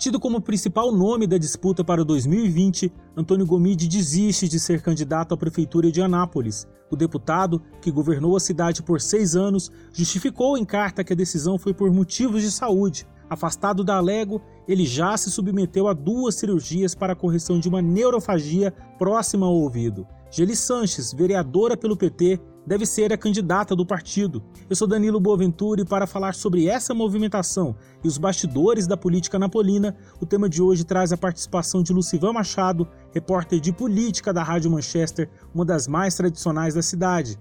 Tido 0.00 0.18
como 0.18 0.40
principal 0.40 0.90
nome 0.90 1.26
da 1.26 1.36
disputa 1.36 1.84
para 1.84 2.02
2020, 2.02 2.90
Antônio 3.14 3.44
Gomide 3.44 3.86
desiste 3.86 4.48
de 4.48 4.58
ser 4.58 4.80
candidato 4.80 5.34
à 5.34 5.36
prefeitura 5.36 5.92
de 5.92 6.00
Anápolis. 6.00 6.66
O 6.90 6.96
deputado, 6.96 7.60
que 7.82 7.90
governou 7.90 8.34
a 8.34 8.40
cidade 8.40 8.82
por 8.82 8.98
seis 8.98 9.36
anos, 9.36 9.70
justificou 9.92 10.56
em 10.56 10.64
carta 10.64 11.04
que 11.04 11.12
a 11.12 11.16
decisão 11.16 11.58
foi 11.58 11.74
por 11.74 11.92
motivos 11.92 12.40
de 12.40 12.50
saúde. 12.50 13.06
Afastado 13.28 13.84
da 13.84 13.96
Alego, 13.96 14.40
ele 14.66 14.86
já 14.86 15.14
se 15.18 15.30
submeteu 15.30 15.86
a 15.86 15.92
duas 15.92 16.34
cirurgias 16.34 16.94
para 16.94 17.12
a 17.12 17.16
correção 17.16 17.60
de 17.60 17.68
uma 17.68 17.82
neurofagia 17.82 18.72
próxima 18.98 19.44
ao 19.44 19.52
ouvido. 19.52 20.06
Geli 20.30 20.56
Sanches, 20.56 21.12
vereadora 21.12 21.76
pelo 21.76 21.94
PT, 21.94 22.40
deve 22.70 22.86
ser 22.86 23.12
a 23.12 23.18
candidata 23.18 23.74
do 23.74 23.84
partido. 23.84 24.44
Eu 24.68 24.76
sou 24.76 24.86
Danilo 24.86 25.18
Boaventura 25.18 25.80
e 25.80 25.84
para 25.84 26.06
falar 26.06 26.34
sobre 26.34 26.68
essa 26.68 26.94
movimentação 26.94 27.74
e 28.04 28.06
os 28.06 28.16
bastidores 28.16 28.86
da 28.86 28.96
política 28.96 29.40
napolina, 29.40 29.96
o 30.22 30.24
tema 30.24 30.48
de 30.48 30.62
hoje 30.62 30.86
traz 30.86 31.12
a 31.12 31.16
participação 31.16 31.82
de 31.82 31.92
Lucivan 31.92 32.32
Machado, 32.32 32.86
repórter 33.12 33.58
de 33.58 33.72
política 33.72 34.32
da 34.32 34.44
Rádio 34.44 34.70
Manchester, 34.70 35.28
uma 35.52 35.64
das 35.64 35.88
mais 35.88 36.14
tradicionais 36.14 36.72
da 36.72 36.80
cidade. 36.80 37.36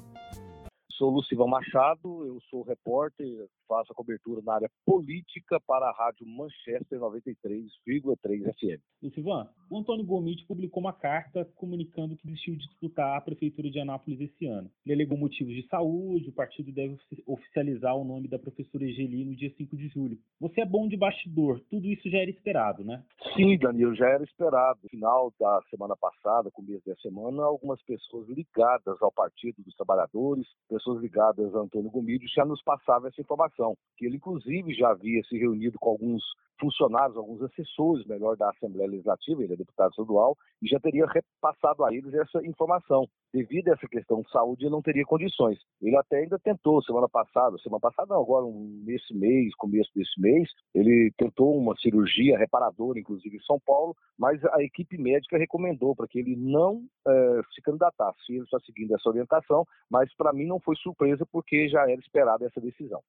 Sou 0.93 1.11
Lucivan 1.11 1.45
Machado, 1.45 2.25
eu 2.25 2.39
sou 2.49 2.63
repórter, 2.63 3.27
faço 3.69 3.91
a 3.91 3.95
cobertura 3.95 4.41
na 4.43 4.55
área 4.55 4.69
política 4.83 5.59
para 5.67 5.85
a 5.85 5.91
Rádio 5.91 6.25
Manchester 6.25 6.99
93,3 6.99 8.51
FM. 8.55 8.81
Lucivan, 9.03 9.47
o 9.69 9.77
Antônio 9.77 10.03
Gomide 10.03 10.45
publicou 10.47 10.81
uma 10.81 10.91
carta 10.91 11.45
comunicando 11.55 12.17
que 12.17 12.25
desistiu 12.25 12.55
de 12.55 12.67
disputar 12.67 13.15
a 13.15 13.21
Prefeitura 13.21 13.69
de 13.69 13.79
Anápolis 13.79 14.19
esse 14.19 14.47
ano. 14.47 14.71
Ele 14.83 14.95
alegou 14.95 15.17
motivos 15.17 15.53
de 15.53 15.67
saúde, 15.67 16.29
o 16.29 16.33
partido 16.33 16.71
deve 16.71 16.97
oficializar 17.27 17.95
o 17.95 18.03
nome 18.03 18.27
da 18.27 18.39
professora 18.39 18.83
Egeli 18.83 19.23
no 19.23 19.35
dia 19.35 19.53
5 19.55 19.77
de 19.77 19.87
julho. 19.89 20.17
Você 20.39 20.61
é 20.61 20.65
bom 20.65 20.87
de 20.87 20.97
bastidor, 20.97 21.61
tudo 21.69 21.85
isso 21.85 22.09
já 22.09 22.17
era 22.17 22.31
esperado, 22.31 22.83
né? 22.83 23.03
Sim, 23.35 23.57
Danilo, 23.59 23.95
já 23.95 24.07
era 24.07 24.23
esperado. 24.23 24.79
No 24.81 24.89
final 24.89 25.31
da 25.39 25.61
semana 25.69 25.95
passada, 25.95 26.49
começo 26.51 26.83
da 26.87 26.95
semana, 26.95 27.43
algumas 27.43 27.81
pessoas 27.83 28.27
ligadas 28.29 28.99
ao 29.01 29.11
Partido 29.11 29.61
dos 29.61 29.75
Trabalhadores, 29.75 30.47
pessoas 30.67 31.01
ligadas 31.01 31.53
a 31.53 31.59
Antônio 31.59 31.91
Gomide, 31.91 32.25
já 32.33 32.43
nos 32.43 32.63
passavam 32.63 33.07
essa 33.09 33.21
informação 33.21 33.58
que 33.97 34.05
ele 34.05 34.17
inclusive 34.17 34.73
já 34.73 34.89
havia 34.89 35.21
se 35.23 35.37
reunido 35.37 35.77
com 35.79 35.89
alguns 35.89 36.23
funcionários, 36.59 37.17
alguns 37.17 37.41
assessores, 37.41 38.05
melhor, 38.05 38.35
da 38.35 38.49
Assembleia 38.49 38.89
Legislativa, 38.89 39.43
ele 39.43 39.53
é 39.53 39.57
deputado 39.57 39.91
estadual, 39.91 40.37
e 40.61 40.67
já 40.67 40.79
teria 40.79 41.05
repassado 41.05 41.83
a 41.85 41.93
eles 41.93 42.13
essa 42.13 42.45
informação. 42.45 43.07
Devido 43.33 43.69
a 43.69 43.73
essa 43.73 43.87
questão 43.87 44.21
de 44.21 44.31
saúde, 44.31 44.65
ele 44.65 44.71
não 44.71 44.81
teria 44.81 45.05
condições. 45.05 45.59
Ele 45.81 45.95
até 45.95 46.17
ainda 46.17 46.39
tentou, 46.39 46.81
semana 46.81 47.07
passada, 47.07 47.57
semana 47.59 47.79
passada 47.79 48.13
não, 48.13 48.21
agora 48.21 48.45
nesse 48.83 49.13
mês, 49.13 49.53
começo 49.55 49.89
desse 49.95 50.19
mês, 50.19 50.49
ele 50.73 51.11
tentou 51.17 51.55
uma 51.55 51.75
cirurgia 51.77 52.37
reparadora, 52.37 52.99
inclusive 52.99 53.37
em 53.37 53.41
São 53.41 53.59
Paulo, 53.65 53.95
mas 54.17 54.43
a 54.45 54.63
equipe 54.63 54.97
médica 54.97 55.37
recomendou 55.37 55.95
para 55.95 56.07
que 56.07 56.19
ele 56.19 56.35
não 56.35 56.83
é, 57.07 57.41
se 57.53 57.61
candidatasse. 57.61 58.19
Ele 58.29 58.43
está 58.43 58.59
seguindo 58.61 58.95
essa 58.95 59.09
orientação, 59.09 59.65
mas 59.89 60.13
para 60.15 60.33
mim 60.33 60.45
não 60.45 60.59
foi 60.59 60.75
surpresa 60.75 61.25
porque 61.31 61.69
já 61.69 61.83
era 61.83 61.99
esperada 61.99 62.45
essa 62.45 62.59
decisão. 62.59 63.01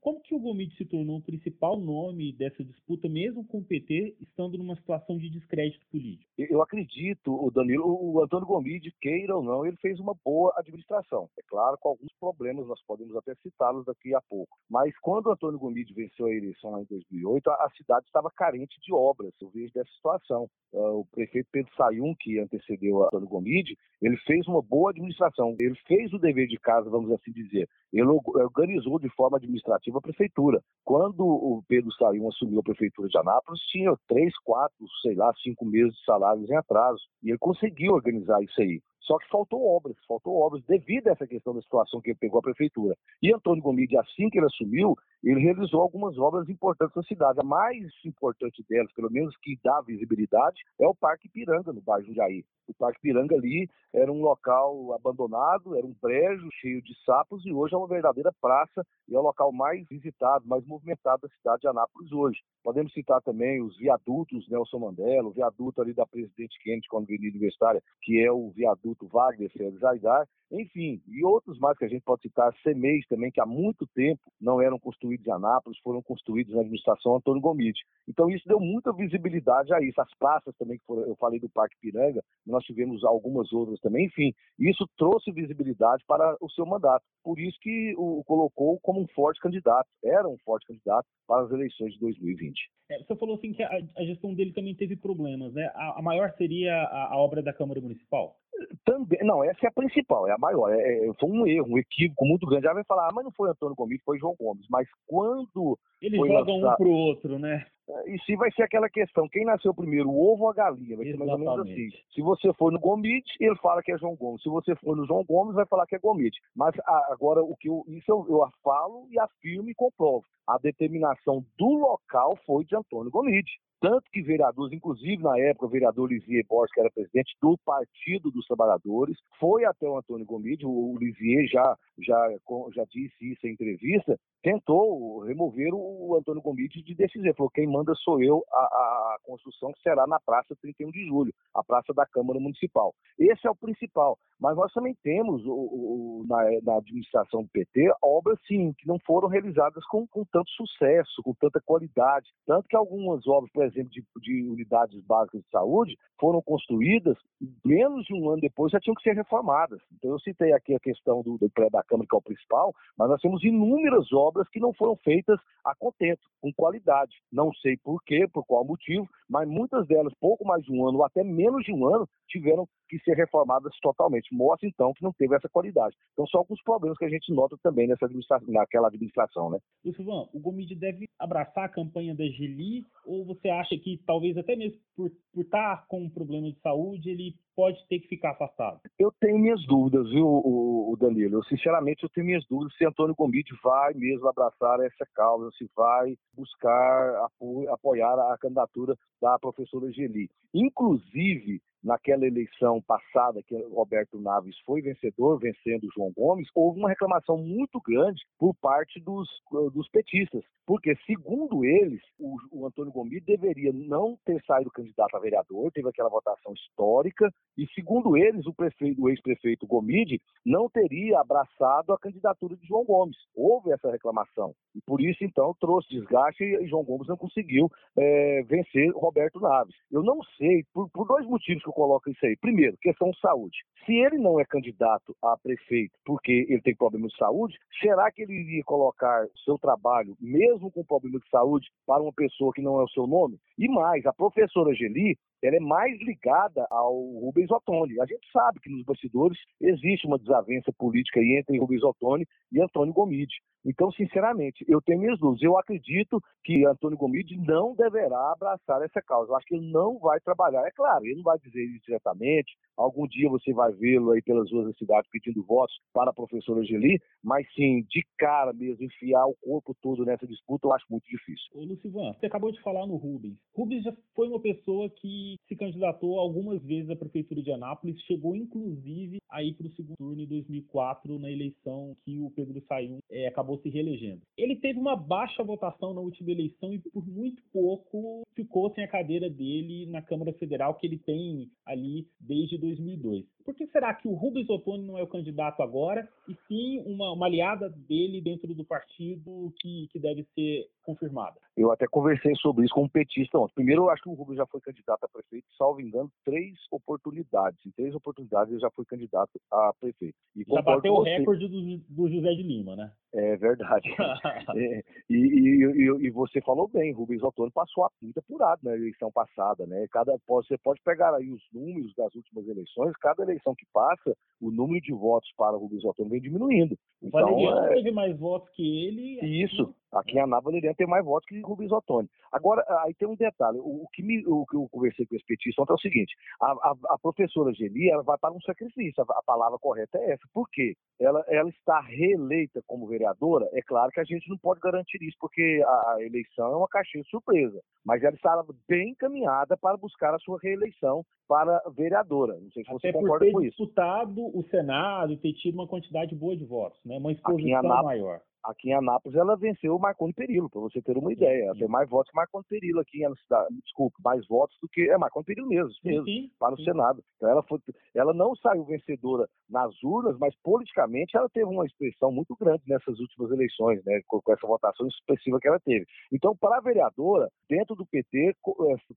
Como 0.00 0.20
que 0.22 0.34
o 0.34 0.40
Gomide 0.40 0.74
se 0.76 0.84
tornou 0.84 1.18
o 1.18 1.22
principal 1.22 1.78
nome 1.78 2.32
dessa 2.32 2.64
disputa, 2.80 3.08
mesmo 3.08 3.44
com 3.46 3.58
o 3.58 3.64
PT 3.64 4.16
estando 4.20 4.58
numa 4.58 4.74
situação 4.74 5.16
de 5.16 5.30
descrédito 5.30 5.86
político? 5.90 6.30
Eu 6.38 6.62
acredito, 6.62 7.32
o 7.32 7.50
Danilo, 7.50 7.84
o 7.86 8.22
Antônio 8.22 8.46
Gomide, 8.46 8.94
queira 9.00 9.36
ou 9.36 9.42
não, 9.42 9.64
ele 9.64 9.76
fez 9.76 10.00
uma 10.00 10.14
boa 10.24 10.52
administração. 10.56 11.28
É 11.38 11.42
claro, 11.46 11.76
com 11.78 11.90
alguns 11.90 12.12
problemas, 12.18 12.66
nós 12.66 12.80
podemos 12.86 13.14
até 13.16 13.34
citá-los 13.36 13.84
daqui 13.84 14.14
a 14.14 14.20
pouco. 14.20 14.58
Mas 14.68 14.96
quando 15.00 15.26
o 15.26 15.32
Antônio 15.32 15.58
Gomide 15.58 15.94
venceu 15.94 16.26
a 16.26 16.34
eleição 16.34 16.70
lá 16.70 16.80
em 16.80 16.86
2008, 16.86 17.50
a, 17.50 17.70
cidade 17.76 18.06
estava 18.06 18.30
carente 18.30 18.78
de 18.80 18.92
obras. 18.92 19.32
Eu 19.40 19.50
vejo 19.50 19.72
dessa 19.72 19.90
situação. 19.90 20.48
Uh, 20.72 21.00
o 21.00 21.04
prefeito 21.06 21.48
Pedro 21.50 21.72
Sayun, 21.76 22.14
que 22.18 22.38
antecedeu 22.38 22.96
o 22.96 23.04
Antônio 23.04 23.28
Gomide, 23.28 23.76
ele 24.00 24.16
fez 24.18 24.46
uma 24.46 24.62
boa 24.62 24.90
administração. 24.90 25.56
Ele 25.60 25.74
fez 25.86 26.12
o 26.12 26.18
dever 26.18 26.46
de 26.46 26.58
casa, 26.58 26.90
vamos 26.90 27.10
assim 27.12 27.32
dizer. 27.32 27.68
Ele 27.92 28.06
organizou 28.06 28.98
de 28.98 29.08
forma 29.10 29.36
administrativa 29.36 29.98
a 29.98 30.02
prefeitura. 30.02 30.62
Quando 30.84 31.26
o 31.26 31.62
Pedro 31.68 31.92
Sayun 31.92 32.28
assumiu 32.28 32.60
a 32.60 32.62
prefeitura 32.74 33.08
de 33.08 33.18
Anápolis, 33.18 33.60
tinha 33.62 33.92
três, 34.08 34.32
quatro, 34.44 34.86
sei 35.02 35.14
lá, 35.14 35.32
cinco 35.42 35.64
meses 35.64 35.94
de 35.94 36.04
salários 36.04 36.48
em 36.48 36.56
atraso. 36.56 37.00
E 37.22 37.30
ele 37.30 37.38
conseguiu 37.38 37.92
organizar 37.92 38.42
isso 38.42 38.60
aí. 38.60 38.80
Só 39.10 39.18
que 39.18 39.28
faltou 39.28 39.66
obras, 39.66 39.96
faltou 40.06 40.36
obras 40.36 40.62
devido 40.66 41.08
a 41.08 41.10
essa 41.10 41.26
questão 41.26 41.52
da 41.52 41.60
situação 41.60 42.00
que 42.00 42.14
pegou 42.14 42.38
a 42.38 42.42
prefeitura. 42.42 42.96
E 43.20 43.34
Antônio 43.34 43.60
Gomide, 43.60 43.98
assim 43.98 44.30
que 44.30 44.38
ele 44.38 44.46
assumiu, 44.46 44.94
ele 45.24 45.40
realizou 45.40 45.80
algumas 45.80 46.16
obras 46.16 46.48
importantes 46.48 46.94
na 46.94 47.02
cidade. 47.02 47.40
A 47.40 47.44
mais 47.44 47.88
importante 48.04 48.64
delas, 48.68 48.92
pelo 48.92 49.10
menos 49.10 49.36
que 49.38 49.58
dá 49.64 49.80
visibilidade, 49.80 50.62
é 50.78 50.86
o 50.86 50.94
Parque 50.94 51.28
Piranga, 51.28 51.72
no 51.72 51.80
bairro 51.80 52.06
Jundiaí. 52.06 52.44
O 52.68 52.74
Parque 52.74 53.00
Piranga 53.00 53.34
ali 53.34 53.68
era 53.92 54.12
um 54.12 54.20
local 54.20 54.94
abandonado, 54.94 55.76
era 55.76 55.84
um 55.84 55.94
brejo 56.00 56.48
cheio 56.60 56.80
de 56.80 56.94
sapos 57.04 57.44
e 57.44 57.52
hoje 57.52 57.74
é 57.74 57.78
uma 57.78 57.88
verdadeira 57.88 58.32
praça 58.40 58.86
e 59.08 59.14
é 59.16 59.18
o 59.18 59.22
local 59.22 59.50
mais 59.50 59.84
visitado, 59.88 60.46
mais 60.46 60.64
movimentado 60.64 61.22
da 61.22 61.34
cidade 61.34 61.62
de 61.62 61.68
Anápolis 61.68 62.12
hoje. 62.12 62.38
Podemos 62.62 62.92
citar 62.92 63.20
também 63.22 63.60
os 63.60 63.76
viadutos 63.76 64.48
Nelson 64.48 64.78
Mandela, 64.78 65.28
o 65.28 65.32
viaduto 65.32 65.82
ali 65.82 65.92
da 65.92 66.06
Presidente 66.06 66.62
Kennedy 66.62 66.86
com 66.86 66.98
a 66.98 67.00
Avenida 67.00 67.30
Universitária, 67.30 67.82
que 68.02 68.22
é 68.24 68.30
o 68.30 68.50
viaduto 68.50 68.99
Wagner 69.08 69.50
Félix 69.50 69.82
Aidar, 69.82 70.26
enfim, 70.52 71.00
e 71.06 71.24
outros 71.24 71.58
mais 71.60 71.78
que 71.78 71.84
a 71.84 71.88
gente 71.88 72.02
pode 72.02 72.22
citar, 72.22 72.52
CEMEIs 72.62 73.06
também, 73.06 73.30
que 73.30 73.40
há 73.40 73.46
muito 73.46 73.86
tempo 73.94 74.20
não 74.40 74.60
eram 74.60 74.78
construídos 74.80 75.24
em 75.26 75.30
Anápolis, 75.30 75.78
foram 75.78 76.02
construídos 76.02 76.52
na 76.54 76.60
administração 76.60 77.14
Antônio 77.14 77.40
Gomide. 77.40 77.80
Então 78.08 78.28
isso 78.28 78.48
deu 78.48 78.58
muita 78.58 78.92
visibilidade 78.92 79.72
a 79.72 79.80
isso. 79.80 80.00
As 80.00 80.12
praças 80.18 80.54
também, 80.56 80.78
que 80.78 80.84
foram, 80.84 81.02
eu 81.02 81.14
falei 81.16 81.38
do 81.38 81.48
Parque 81.48 81.76
Piranga, 81.80 82.20
nós 82.44 82.64
tivemos 82.64 83.04
algumas 83.04 83.52
outras 83.52 83.78
também, 83.80 84.06
enfim, 84.06 84.34
isso 84.58 84.88
trouxe 84.96 85.30
visibilidade 85.30 86.02
para 86.06 86.36
o 86.40 86.50
seu 86.50 86.66
mandato. 86.66 87.04
Por 87.22 87.38
isso 87.38 87.56
que 87.60 87.94
o 87.96 88.24
colocou 88.24 88.80
como 88.80 89.00
um 89.00 89.06
forte 89.08 89.40
candidato, 89.40 89.88
era 90.04 90.28
um 90.28 90.38
forte 90.38 90.66
candidato 90.66 91.06
para 91.28 91.44
as 91.44 91.50
eleições 91.52 91.92
de 91.92 92.00
2020. 92.00 92.70
É, 92.90 92.98
você 92.98 93.14
falou 93.14 93.36
assim 93.36 93.52
que 93.52 93.62
a, 93.62 93.70
a, 93.96 94.04
gestão 94.04 94.34
dele 94.34 94.52
também 94.52 94.74
teve 94.74 94.96
problemas, 94.96 95.54
né? 95.54 95.70
A, 95.74 96.00
a 96.00 96.02
maior 96.02 96.32
seria 96.36 96.74
a, 96.74 97.14
a 97.14 97.16
obra 97.18 97.40
da 97.40 97.52
Câmara 97.52 97.80
Municipal? 97.80 98.36
Também, 98.84 99.18
não, 99.22 99.42
essa 99.42 99.58
é 99.64 99.68
a 99.68 99.72
principal, 99.72 100.28
é 100.28 100.32
a 100.32 100.38
maior. 100.38 100.72
É, 100.72 101.08
é, 101.08 101.12
foi 101.18 101.30
um 101.30 101.46
erro, 101.46 101.66
um 101.70 101.78
equívoco 101.78 102.26
muito 102.26 102.46
grande. 102.46 102.64
Já 102.64 102.74
vai 102.74 102.84
falar, 102.84 103.08
ah, 103.08 103.12
mas 103.14 103.24
não 103.24 103.32
foi 103.32 103.50
Antônio 103.50 103.74
Gomes, 103.74 104.00
foi 104.04 104.18
João 104.18 104.34
Gomes. 104.38 104.66
Mas 104.70 104.88
quando. 105.06 105.78
Eles 106.00 106.18
jogam 106.18 106.58
lançado, 106.58 106.72
um 106.72 106.76
pro 106.76 106.90
outro, 106.90 107.38
né? 107.38 107.66
É, 107.90 108.14
e 108.14 108.18
se 108.20 108.36
vai 108.36 108.50
ser 108.52 108.62
aquela 108.62 108.88
questão, 108.88 109.28
quem 109.28 109.44
nasceu 109.44 109.74
primeiro, 109.74 110.08
o 110.08 110.32
ovo 110.32 110.44
ou 110.44 110.50
a 110.50 110.54
galinha? 110.54 110.96
Vai 110.96 111.06
ser 111.06 111.18
mais 111.18 111.30
ou 111.30 111.38
menos 111.38 111.60
assim. 111.60 111.90
Se 112.14 112.22
você 112.22 112.52
for 112.54 112.72
no 112.72 112.78
Gomide, 112.78 113.30
ele 113.40 113.56
fala 113.56 113.82
que 113.82 113.92
é 113.92 113.98
João 113.98 114.16
Gomes. 114.16 114.42
Se 114.42 114.48
você 114.48 114.74
for 114.76 114.96
no 114.96 115.06
João 115.06 115.24
Gomes, 115.24 115.54
vai 115.54 115.66
falar 115.66 115.86
que 115.86 115.96
é 115.96 115.98
Gomide. 115.98 116.38
Mas 116.54 116.74
agora, 117.08 117.42
o 117.42 117.56
que 117.56 117.68
eu, 117.68 117.84
isso 117.88 118.10
eu, 118.10 118.26
eu 118.28 118.48
falo 118.62 119.06
e 119.10 119.18
afirmo 119.18 119.68
e 119.70 119.74
comprovo. 119.74 120.24
A 120.46 120.58
determinação 120.58 121.44
do 121.58 121.68
local 121.68 122.38
foi 122.46 122.64
de 122.64 122.76
Antônio 122.76 123.10
Gomide. 123.10 123.50
Tanto 123.80 124.10
que 124.12 124.20
vereadores, 124.20 124.74
inclusive 124.74 125.22
na 125.22 125.38
época, 125.38 125.64
o 125.64 125.70
vereador 125.70 126.12
Lisier 126.12 126.44
Borges, 126.46 126.74
que 126.74 126.80
era 126.80 126.90
presidente 126.90 127.34
do 127.40 127.56
Partido 127.64 128.30
dos 128.30 128.46
Trabalhadores, 128.46 129.16
foi 129.38 129.64
até 129.64 129.88
o 129.88 129.96
Antônio 129.96 130.26
Gomide, 130.26 130.66
o 130.66 130.98
Lisier 130.98 131.48
já, 131.48 131.74
já, 131.98 132.28
já 132.74 132.84
disse 132.90 133.32
isso 133.32 133.46
em 133.46 133.52
entrevista, 133.52 134.18
tentou 134.42 135.20
remover 135.20 135.70
o 135.72 136.14
Antônio 136.14 136.42
Gomide 136.42 136.82
de 136.82 136.94
decisão. 136.94 137.32
Falou: 137.32 137.50
quem 137.50 137.66
manda 137.66 137.79
sou 137.96 138.22
eu, 138.22 138.44
a, 138.52 138.60
a, 138.60 139.16
construção 139.24 139.72
que 139.72 139.82
será 139.82 140.06
na 140.06 140.18
Praça 140.20 140.54
31 140.60 140.90
de 140.90 141.06
Julho, 141.06 141.32
a 141.54 141.62
Praça 141.62 141.92
da 141.94 142.06
Câmara 142.06 142.40
Municipal. 142.40 142.94
Esse 143.18 143.46
é 143.46 143.50
o 143.50 143.56
principal. 143.56 144.18
Mas 144.40 144.56
nós 144.56 144.72
também 144.72 144.96
temos 145.02 145.44
o, 145.44 145.52
o, 145.52 146.24
na, 146.26 146.38
na, 146.62 146.78
administração 146.78 147.42
do 147.42 147.48
PT 147.50 147.92
obras, 148.02 148.38
sim, 148.48 148.72
que 148.78 148.88
não 148.88 148.98
foram 149.06 149.28
realizadas 149.28 149.84
com, 149.86 150.06
com 150.08 150.24
tanto 150.24 150.50
sucesso, 150.50 151.22
com 151.22 151.34
tanta 151.34 151.60
qualidade. 151.60 152.26
Tanto 152.46 152.66
que 152.66 152.76
algumas 152.76 153.26
obras, 153.26 153.52
por 153.52 153.64
exemplo, 153.64 153.90
de, 153.90 154.02
de 154.22 154.48
unidades 154.48 154.98
básicas 155.04 155.42
de 155.42 155.50
saúde, 155.50 155.96
foram 156.18 156.40
construídas 156.40 157.18
menos 157.64 158.04
de 158.04 158.14
um 158.14 158.30
ano 158.30 158.40
depois 158.40 158.72
já 158.72 158.80
tinham 158.80 158.94
que 158.94 159.02
ser 159.02 159.14
reformadas. 159.14 159.80
Então 159.92 160.10
eu 160.10 160.20
citei 160.20 160.52
aqui 160.52 160.74
a 160.74 160.80
questão 160.80 161.22
do, 161.22 161.36
do 161.36 161.50
prédio 161.50 161.72
da 161.72 161.82
Câmara, 161.82 162.06
que 162.08 162.16
é 162.16 162.18
o 162.18 162.22
principal, 162.22 162.74
mas 162.96 163.08
nós 163.08 163.20
temos 163.20 163.42
inúmeras 163.44 164.12
obras 164.12 164.48
que 164.48 164.60
não 164.60 164.72
foram 164.72 164.96
feitas 164.96 165.38
a 165.64 165.74
contento, 165.74 166.22
com 166.40 166.52
qualidade. 166.52 167.12
Não 167.32 167.52
sei 167.60 167.76
por 167.76 168.02
quê, 168.04 168.26
por 168.32 168.44
qual 168.44 168.64
motivo, 168.64 169.08
mas 169.28 169.48
muitas 169.48 169.86
delas, 169.86 170.12
pouco 170.20 170.44
mais 170.44 170.62
de 170.64 170.72
um 170.72 170.86
ano, 170.86 170.98
ou 170.98 171.04
até 171.04 171.22
menos 171.22 171.64
de 171.64 171.72
um 171.72 171.86
ano, 171.86 172.08
tiveram 172.28 172.66
que 172.88 172.98
ser 173.00 173.14
reformadas 173.14 173.72
totalmente. 173.80 174.34
Mostra, 174.34 174.68
então, 174.68 174.92
que 174.92 175.02
não 175.02 175.12
teve 175.12 175.36
essa 175.36 175.48
qualidade. 175.48 175.96
Então, 176.12 176.26
são 176.26 176.40
alguns 176.40 176.60
problemas 176.62 176.98
que 176.98 177.04
a 177.04 177.08
gente 177.08 177.32
nota 177.32 177.56
também 177.62 177.86
nessa 177.86 178.06
administração, 178.06 178.52
naquela 178.52 178.88
administração, 178.88 179.50
né? 179.50 179.58
Silvão, 179.94 180.28
o 180.32 180.40
Gomide 180.40 180.74
deve 180.74 181.08
abraçar 181.18 181.64
a 181.64 181.68
campanha 181.68 182.14
da 182.14 182.24
Geli 182.24 182.86
ou 183.04 183.24
você 183.24 183.48
acha 183.48 183.76
que 183.78 184.02
talvez 184.06 184.36
até 184.36 184.56
mesmo 184.56 184.78
por, 184.96 185.10
por 185.32 185.42
estar 185.42 185.84
com 185.86 186.02
um 186.02 186.10
problema 186.10 186.50
de 186.50 186.58
saúde, 186.60 187.10
ele 187.10 187.34
pode 187.60 187.86
ter 187.88 188.00
que 188.00 188.08
ficar 188.08 188.30
afastado? 188.30 188.80
Eu 188.98 189.12
tenho 189.20 189.38
minhas 189.38 189.62
dúvidas, 189.66 190.08
viu, 190.08 190.26
o, 190.26 190.96
Danilo? 190.98 191.36
Eu, 191.36 191.44
sinceramente, 191.44 192.02
eu 192.02 192.08
tenho 192.08 192.24
minhas 192.24 192.46
dúvidas 192.46 192.74
se 192.74 192.86
Antônio 192.86 193.14
Gomide 193.14 193.50
vai 193.62 193.92
mesmo 193.92 194.26
abraçar 194.26 194.80
essa 194.80 195.06
causa, 195.14 195.50
se 195.58 195.70
vai 195.76 196.16
buscar 196.34 197.28
apoiar 197.68 198.14
a 198.32 198.38
candidatura 198.38 198.96
da 199.20 199.38
professora 199.38 199.92
Geli. 199.92 200.30
Inclusive, 200.54 201.60
naquela 201.82 202.26
eleição 202.26 202.80
passada 202.82 203.42
que 203.42 203.56
Roberto 203.72 204.20
Naves 204.20 204.56
foi 204.64 204.82
vencedor, 204.82 205.38
vencendo 205.38 205.88
João 205.94 206.12
Gomes, 206.16 206.48
houve 206.54 206.78
uma 206.78 206.88
reclamação 206.88 207.38
muito 207.38 207.80
grande 207.80 208.22
por 208.38 208.54
parte 208.54 209.00
dos, 209.00 209.28
dos 209.72 209.88
petistas, 209.88 210.44
porque, 210.66 210.94
segundo 211.06 211.64
eles, 211.64 212.00
o, 212.18 212.36
o 212.52 212.66
Antônio 212.66 212.92
Gomes 212.92 213.24
deveria 213.24 213.72
não 213.72 214.16
ter 214.24 214.42
saído 214.44 214.70
candidato 214.70 215.16
a 215.16 215.20
vereador, 215.20 215.70
teve 215.72 215.88
aquela 215.88 216.08
votação 216.08 216.52
histórica, 216.52 217.30
e, 217.56 217.66
segundo 217.74 218.16
eles, 218.16 218.46
o, 218.46 218.54
prefeito, 218.54 219.02
o 219.02 219.08
ex-prefeito 219.08 219.66
Gomide 219.66 220.20
não 220.44 220.68
teria 220.68 221.20
abraçado 221.20 221.92
a 221.92 221.98
candidatura 221.98 222.56
de 222.56 222.66
João 222.66 222.84
Gomes. 222.84 223.16
Houve 223.34 223.72
essa 223.72 223.90
reclamação, 223.90 224.54
e 224.74 224.80
por 224.82 225.00
isso, 225.00 225.24
então, 225.24 225.54
trouxe 225.60 225.88
desgaste 225.88 226.44
e 226.44 226.66
João 226.68 226.84
Gomes 226.84 227.08
não 227.08 227.16
conseguiu 227.16 227.68
é, 227.96 228.42
vencer 228.44 228.90
Roberto 228.94 229.40
Naves. 229.40 229.74
Eu 229.90 230.02
não 230.02 230.22
sei, 230.36 230.64
por, 230.72 230.88
por 230.90 231.06
dois 231.06 231.26
motivos 231.26 231.62
eu 231.70 231.72
coloco 231.72 232.10
isso 232.10 232.26
aí. 232.26 232.36
Primeiro, 232.36 232.76
questão 232.80 233.10
de 233.10 233.20
saúde. 233.20 233.56
Se 233.86 233.94
ele 233.94 234.18
não 234.18 234.38
é 234.38 234.44
candidato 234.44 235.16
a 235.22 235.36
prefeito 235.36 235.96
porque 236.04 236.46
ele 236.48 236.60
tem 236.60 236.74
problema 236.74 237.08
de 237.08 237.16
saúde, 237.16 237.56
será 237.80 238.10
que 238.10 238.22
ele 238.22 238.34
iria 238.34 238.62
colocar 238.64 239.26
seu 239.44 239.58
trabalho, 239.58 240.16
mesmo 240.20 240.70
com 240.70 240.84
problema 240.84 241.18
de 241.18 241.28
saúde, 241.30 241.68
para 241.86 242.02
uma 242.02 242.12
pessoa 242.12 242.52
que 242.52 242.60
não 242.60 242.80
é 242.80 242.84
o 242.84 242.88
seu 242.88 243.06
nome? 243.06 243.38
E 243.58 243.68
mais, 243.68 244.04
a 244.04 244.12
professora 244.12 244.74
Geli, 244.74 245.16
ela 245.42 245.56
é 245.56 245.60
mais 245.60 245.98
ligada 246.00 246.66
ao 246.70 246.94
Rubens 246.94 247.50
Ottoni. 247.50 248.00
A 248.00 248.06
gente 248.06 248.30
sabe 248.32 248.60
que 248.60 248.70
nos 248.70 248.84
bastidores 248.84 249.38
existe 249.60 250.06
uma 250.06 250.18
desavença 250.18 250.72
política 250.72 251.20
entre 251.20 251.58
Rubens 251.58 251.82
Ottoni 251.82 252.26
e 252.52 252.60
Antônio 252.60 252.92
Gomide. 252.92 253.34
Então, 253.64 253.92
sinceramente, 253.92 254.64
eu 254.66 254.80
tenho 254.80 255.00
minhas 255.00 255.18
dúvidas. 255.18 255.42
Eu 255.42 255.58
acredito 255.58 256.20
que 256.42 256.64
Antônio 256.64 256.96
Gomide 256.96 257.36
não 257.36 257.74
deverá 257.74 258.32
abraçar 258.32 258.82
essa 258.82 259.02
causa. 259.02 259.30
Eu 259.30 259.36
acho 259.36 259.46
que 259.46 259.54
ele 259.54 259.70
não 259.70 259.98
vai 259.98 260.18
trabalhar. 260.20 260.66
É 260.66 260.70
claro, 260.70 261.04
ele 261.04 261.16
não 261.16 261.22
vai 261.22 261.38
dizer 261.38 261.62
isso 261.64 261.84
diretamente. 261.84 262.56
Algum 262.76 263.06
dia 263.06 263.28
você 263.28 263.52
vai 263.52 263.72
vê-lo 263.72 264.12
aí 264.12 264.22
pelas 264.22 264.50
ruas 264.50 264.68
da 264.68 264.72
cidade 264.72 265.08
pedindo 265.12 265.44
votos 265.44 265.78
para 265.92 266.10
a 266.10 266.14
professora 266.14 266.64
Geli, 266.64 266.98
mas 267.22 267.46
sim, 267.52 267.82
de 267.90 268.02
cara 268.18 268.54
mesmo, 268.54 268.84
enfiar 268.84 269.26
o 269.26 269.36
corpo 269.42 269.76
todo 269.82 270.04
nessa 270.04 270.26
disputa, 270.26 270.66
eu 270.66 270.72
acho 270.72 270.86
muito 270.90 271.04
difícil. 271.04 271.46
Ô, 271.54 271.64
Lucivan, 271.64 272.14
você 272.14 272.26
acabou 272.26 272.50
de 272.50 272.60
falar 272.62 272.86
no 272.86 272.96
Rubens. 272.96 273.36
Rubens 273.54 273.84
já 273.84 273.92
foi 274.14 274.28
uma 274.28 274.40
pessoa 274.40 274.88
que 274.88 275.29
se 275.48 275.56
candidatou 275.56 276.18
algumas 276.18 276.62
vezes 276.62 276.90
à 276.90 276.96
prefeitura 276.96 277.42
de 277.42 277.52
Anápolis, 277.52 278.00
chegou 278.02 278.36
inclusive 278.36 279.18
aí 279.30 279.54
para 279.54 279.66
o 279.66 279.72
segundo 279.72 279.96
turno 279.96 280.22
em 280.22 280.26
2004, 280.26 281.18
na 281.18 281.30
eleição 281.30 281.96
que 282.04 282.18
o 282.18 282.30
Pedro 282.30 282.60
Sayun 282.66 282.98
é, 283.10 283.28
acabou 283.28 283.58
se 283.58 283.68
reelegendo. 283.68 284.22
Ele 284.36 284.56
teve 284.56 284.78
uma 284.78 284.96
baixa 284.96 285.42
votação 285.42 285.94
na 285.94 286.00
última 286.00 286.30
eleição 286.30 286.72
e 286.72 286.78
por 286.78 287.06
muito 287.06 287.42
pouco 287.52 288.22
ficou 288.34 288.72
sem 288.74 288.84
a 288.84 288.88
cadeira 288.88 289.30
dele 289.30 289.86
na 289.86 290.02
Câmara 290.02 290.32
Federal, 290.32 290.74
que 290.74 290.86
ele 290.86 290.98
tem 290.98 291.50
ali 291.64 292.06
desde 292.20 292.58
2002. 292.58 293.24
Por 293.44 293.54
que 293.54 293.66
será 293.68 293.94
que 293.94 294.06
o 294.06 294.14
Rubens 294.14 294.48
Ottoni 294.48 294.86
não 294.86 294.98
é 294.98 295.02
o 295.02 295.08
candidato 295.08 295.62
agora 295.62 296.08
e 296.28 296.36
sim 296.46 296.82
uma, 296.86 297.12
uma 297.12 297.26
aliada 297.26 297.68
dele 297.68 298.20
dentro 298.20 298.54
do 298.54 298.64
partido 298.64 299.52
que, 299.60 299.88
que 299.90 299.98
deve 299.98 300.24
ser 300.34 300.68
confirmada? 300.82 301.36
Eu 301.56 301.70
até 301.70 301.86
conversei 301.86 302.34
sobre 302.36 302.64
isso 302.64 302.74
com 302.74 302.84
um 302.84 302.88
petista 302.88 303.38
ontem. 303.38 303.54
Primeiro, 303.54 303.82
eu 303.82 303.90
acho 303.90 304.02
que 304.02 304.08
o 304.08 304.14
Rubens 304.14 304.36
já 304.36 304.46
foi 304.46 304.60
candidato 304.60 305.04
a 305.04 305.08
prefeito, 305.22 305.46
salvo 305.56 305.80
engano, 305.80 306.10
três 306.24 306.56
oportunidades. 306.70 307.58
Em 307.66 307.70
três 307.70 307.94
oportunidades 307.94 308.52
ele 308.52 308.60
já 308.60 308.70
foi 308.70 308.84
candidato 308.84 309.30
a 309.50 309.72
prefeito. 309.80 310.14
E 310.36 310.44
já 310.44 310.62
bateu 310.62 310.94
o 310.94 311.02
recorde 311.02 311.48
do, 311.48 311.78
do 311.88 312.08
José 312.08 312.34
de 312.34 312.42
Lima, 312.42 312.76
né? 312.76 312.92
É 313.12 313.36
verdade. 313.36 313.88
é, 314.56 314.82
e, 315.08 315.16
e, 315.16 316.06
e, 316.06 316.10
você 316.10 316.40
falou 316.40 316.68
bem, 316.68 316.92
Rubens 316.92 317.22
Ottoni 317.22 317.50
passou 317.50 317.84
a 317.84 317.90
muito 318.00 318.18
apurado 318.18 318.60
na 318.62 318.74
eleição 318.74 319.10
passada, 319.10 319.66
né? 319.66 319.86
Cada, 319.90 320.16
você 320.26 320.56
pode 320.58 320.80
pegar 320.84 321.14
aí 321.14 321.30
os 321.30 321.42
números 321.52 321.92
das 321.96 322.14
últimas 322.14 322.46
eleições, 322.46 322.92
cada 323.00 323.22
eleição 323.22 323.54
que 323.54 323.66
passa, 323.72 324.14
o 324.40 324.50
número 324.50 324.80
de 324.80 324.92
votos 324.92 325.30
para 325.36 325.56
Rubens 325.56 325.84
Ottoni 325.84 326.10
vem 326.10 326.20
diminuindo. 326.20 326.76
Então, 327.02 327.20
o 327.20 327.24
Valeriano 327.24 327.66
é... 327.66 327.74
teve 327.74 327.90
mais 327.90 328.16
votos 328.18 328.48
que 328.50 328.62
ele. 328.62 329.42
Isso. 329.42 329.74
Aqui 329.92 330.18
em 330.18 330.20
Anápolis 330.20 330.62
ele 330.62 330.74
ter 330.74 330.86
mais 330.86 331.04
votos 331.04 331.28
que 331.28 331.40
Rubens 331.40 331.72
Ottoni. 331.72 332.08
Agora, 332.30 332.64
aí 332.84 332.94
tem 332.94 333.08
um 333.08 333.16
detalhe. 333.16 333.58
O, 333.58 333.82
o, 333.84 333.88
que, 333.92 334.02
me, 334.02 334.24
o 334.26 334.46
que 334.46 334.56
eu 334.56 334.68
conversei 334.70 335.04
com 335.04 335.16
esse 335.16 335.24
petista 335.24 335.62
ontem 335.62 335.72
é 335.72 335.74
o 335.74 335.78
seguinte: 335.78 336.14
a, 336.40 336.52
a, 336.52 336.74
a 336.90 336.98
professora 336.98 337.52
Geli 337.52 337.90
ela 337.90 338.02
vai 338.02 338.16
para 338.18 338.32
um 338.32 338.40
sacrifício. 338.40 339.02
A, 339.02 339.18
a, 339.18 339.22
palavra 339.24 339.58
correta 339.58 339.98
é 339.98 340.12
essa. 340.12 340.22
Por 340.32 340.48
quê? 340.50 340.74
Ela, 341.00 341.24
ela 341.28 341.48
está 341.48 341.80
reeleita 341.80 342.62
como 342.66 342.86
vereadora. 342.86 343.48
É 343.52 343.62
claro 343.62 343.90
que 343.90 344.00
a 344.00 344.04
gente 344.04 344.28
não 344.28 344.38
pode 344.38 344.60
garantir 344.60 345.02
isso, 345.02 345.16
porque 345.20 345.62
a, 345.66 345.94
a 345.94 346.04
eleição 346.04 346.52
é 346.52 346.56
uma 346.56 346.68
caixinha 346.68 347.02
de 347.02 347.10
surpresa. 347.10 347.60
Mas 347.84 348.02
ela 348.02 348.14
está 348.14 348.44
bem 348.68 348.90
encaminhada 348.90 349.56
para 349.56 349.76
buscar 349.76 350.14
a 350.14 350.18
sua 350.18 350.38
reeleição 350.40 351.04
para 351.26 351.62
vereadora. 351.76 352.38
Não 352.40 352.50
sei 352.52 352.64
se 352.64 352.70
você 352.70 352.88
Até 352.88 352.98
concorda 352.98 353.24
por 353.24 353.26
ter 353.26 353.32
com 353.32 353.42
isso. 353.42 353.56
disputado 353.56 354.38
o 354.38 354.44
Senado 354.50 355.12
e 355.12 355.16
ter 355.16 355.32
tido 355.32 355.54
uma 355.54 355.66
quantidade 355.66 356.14
boa 356.14 356.36
de 356.36 356.44
votos, 356.44 356.78
né? 356.84 356.98
uma 356.98 357.12
exposição 357.12 357.62
maior. 357.62 358.20
Aqui 358.42 358.70
em 358.70 358.74
Anápolis 358.74 359.16
ela 359.16 359.36
venceu 359.36 359.76
o 359.76 359.78
Marconi 359.78 360.14
Perillo, 360.14 360.48
para 360.48 360.60
você 360.60 360.80
ter 360.80 360.96
uma 360.96 361.12
ideia. 361.12 361.44
Ela 361.44 361.54
tem 361.54 361.68
mais 361.68 361.88
votos 361.88 362.10
que 362.10 362.16
Marconi 362.16 362.44
Perillo 362.48 362.80
aqui 362.80 363.00
na 363.00 363.14
cidade. 363.16 363.54
Desculpe, 363.62 363.96
mais 364.02 364.26
votos 364.26 364.56
do 364.62 364.68
que. 364.68 364.88
É 364.88 364.96
Marconi 364.96 365.24
Perillo 365.24 365.48
mesmo, 365.48 365.70
mesmo 365.84 366.04
para 366.38 366.54
o. 366.54 366.60
Senado. 366.60 367.02
Então 367.16 367.28
ela, 367.28 367.42
foi, 367.42 367.58
ela 367.94 368.12
não 368.12 368.34
saiu 368.36 368.64
vencedora 368.64 369.28
nas 369.48 369.74
urnas, 369.82 370.16
mas 370.18 370.34
politicamente 370.42 371.16
ela 371.16 371.28
teve 371.28 371.46
uma 371.46 371.66
expressão 371.66 372.12
muito 372.12 372.36
grande 372.36 372.62
nessas 372.66 372.98
últimas 372.98 373.30
eleições, 373.30 373.82
né? 373.84 374.00
Com, 374.06 374.20
essa 374.30 374.46
votação 374.46 374.86
expressiva 374.86 375.40
que 375.40 375.48
ela 375.48 375.60
teve. 375.60 375.86
Então, 376.12 376.36
para 376.36 376.58
a 376.58 376.60
vereadora, 376.60 377.28
dentro 377.48 377.74
do 377.74 377.86
PT, 377.86 378.28
é, 378.28 378.34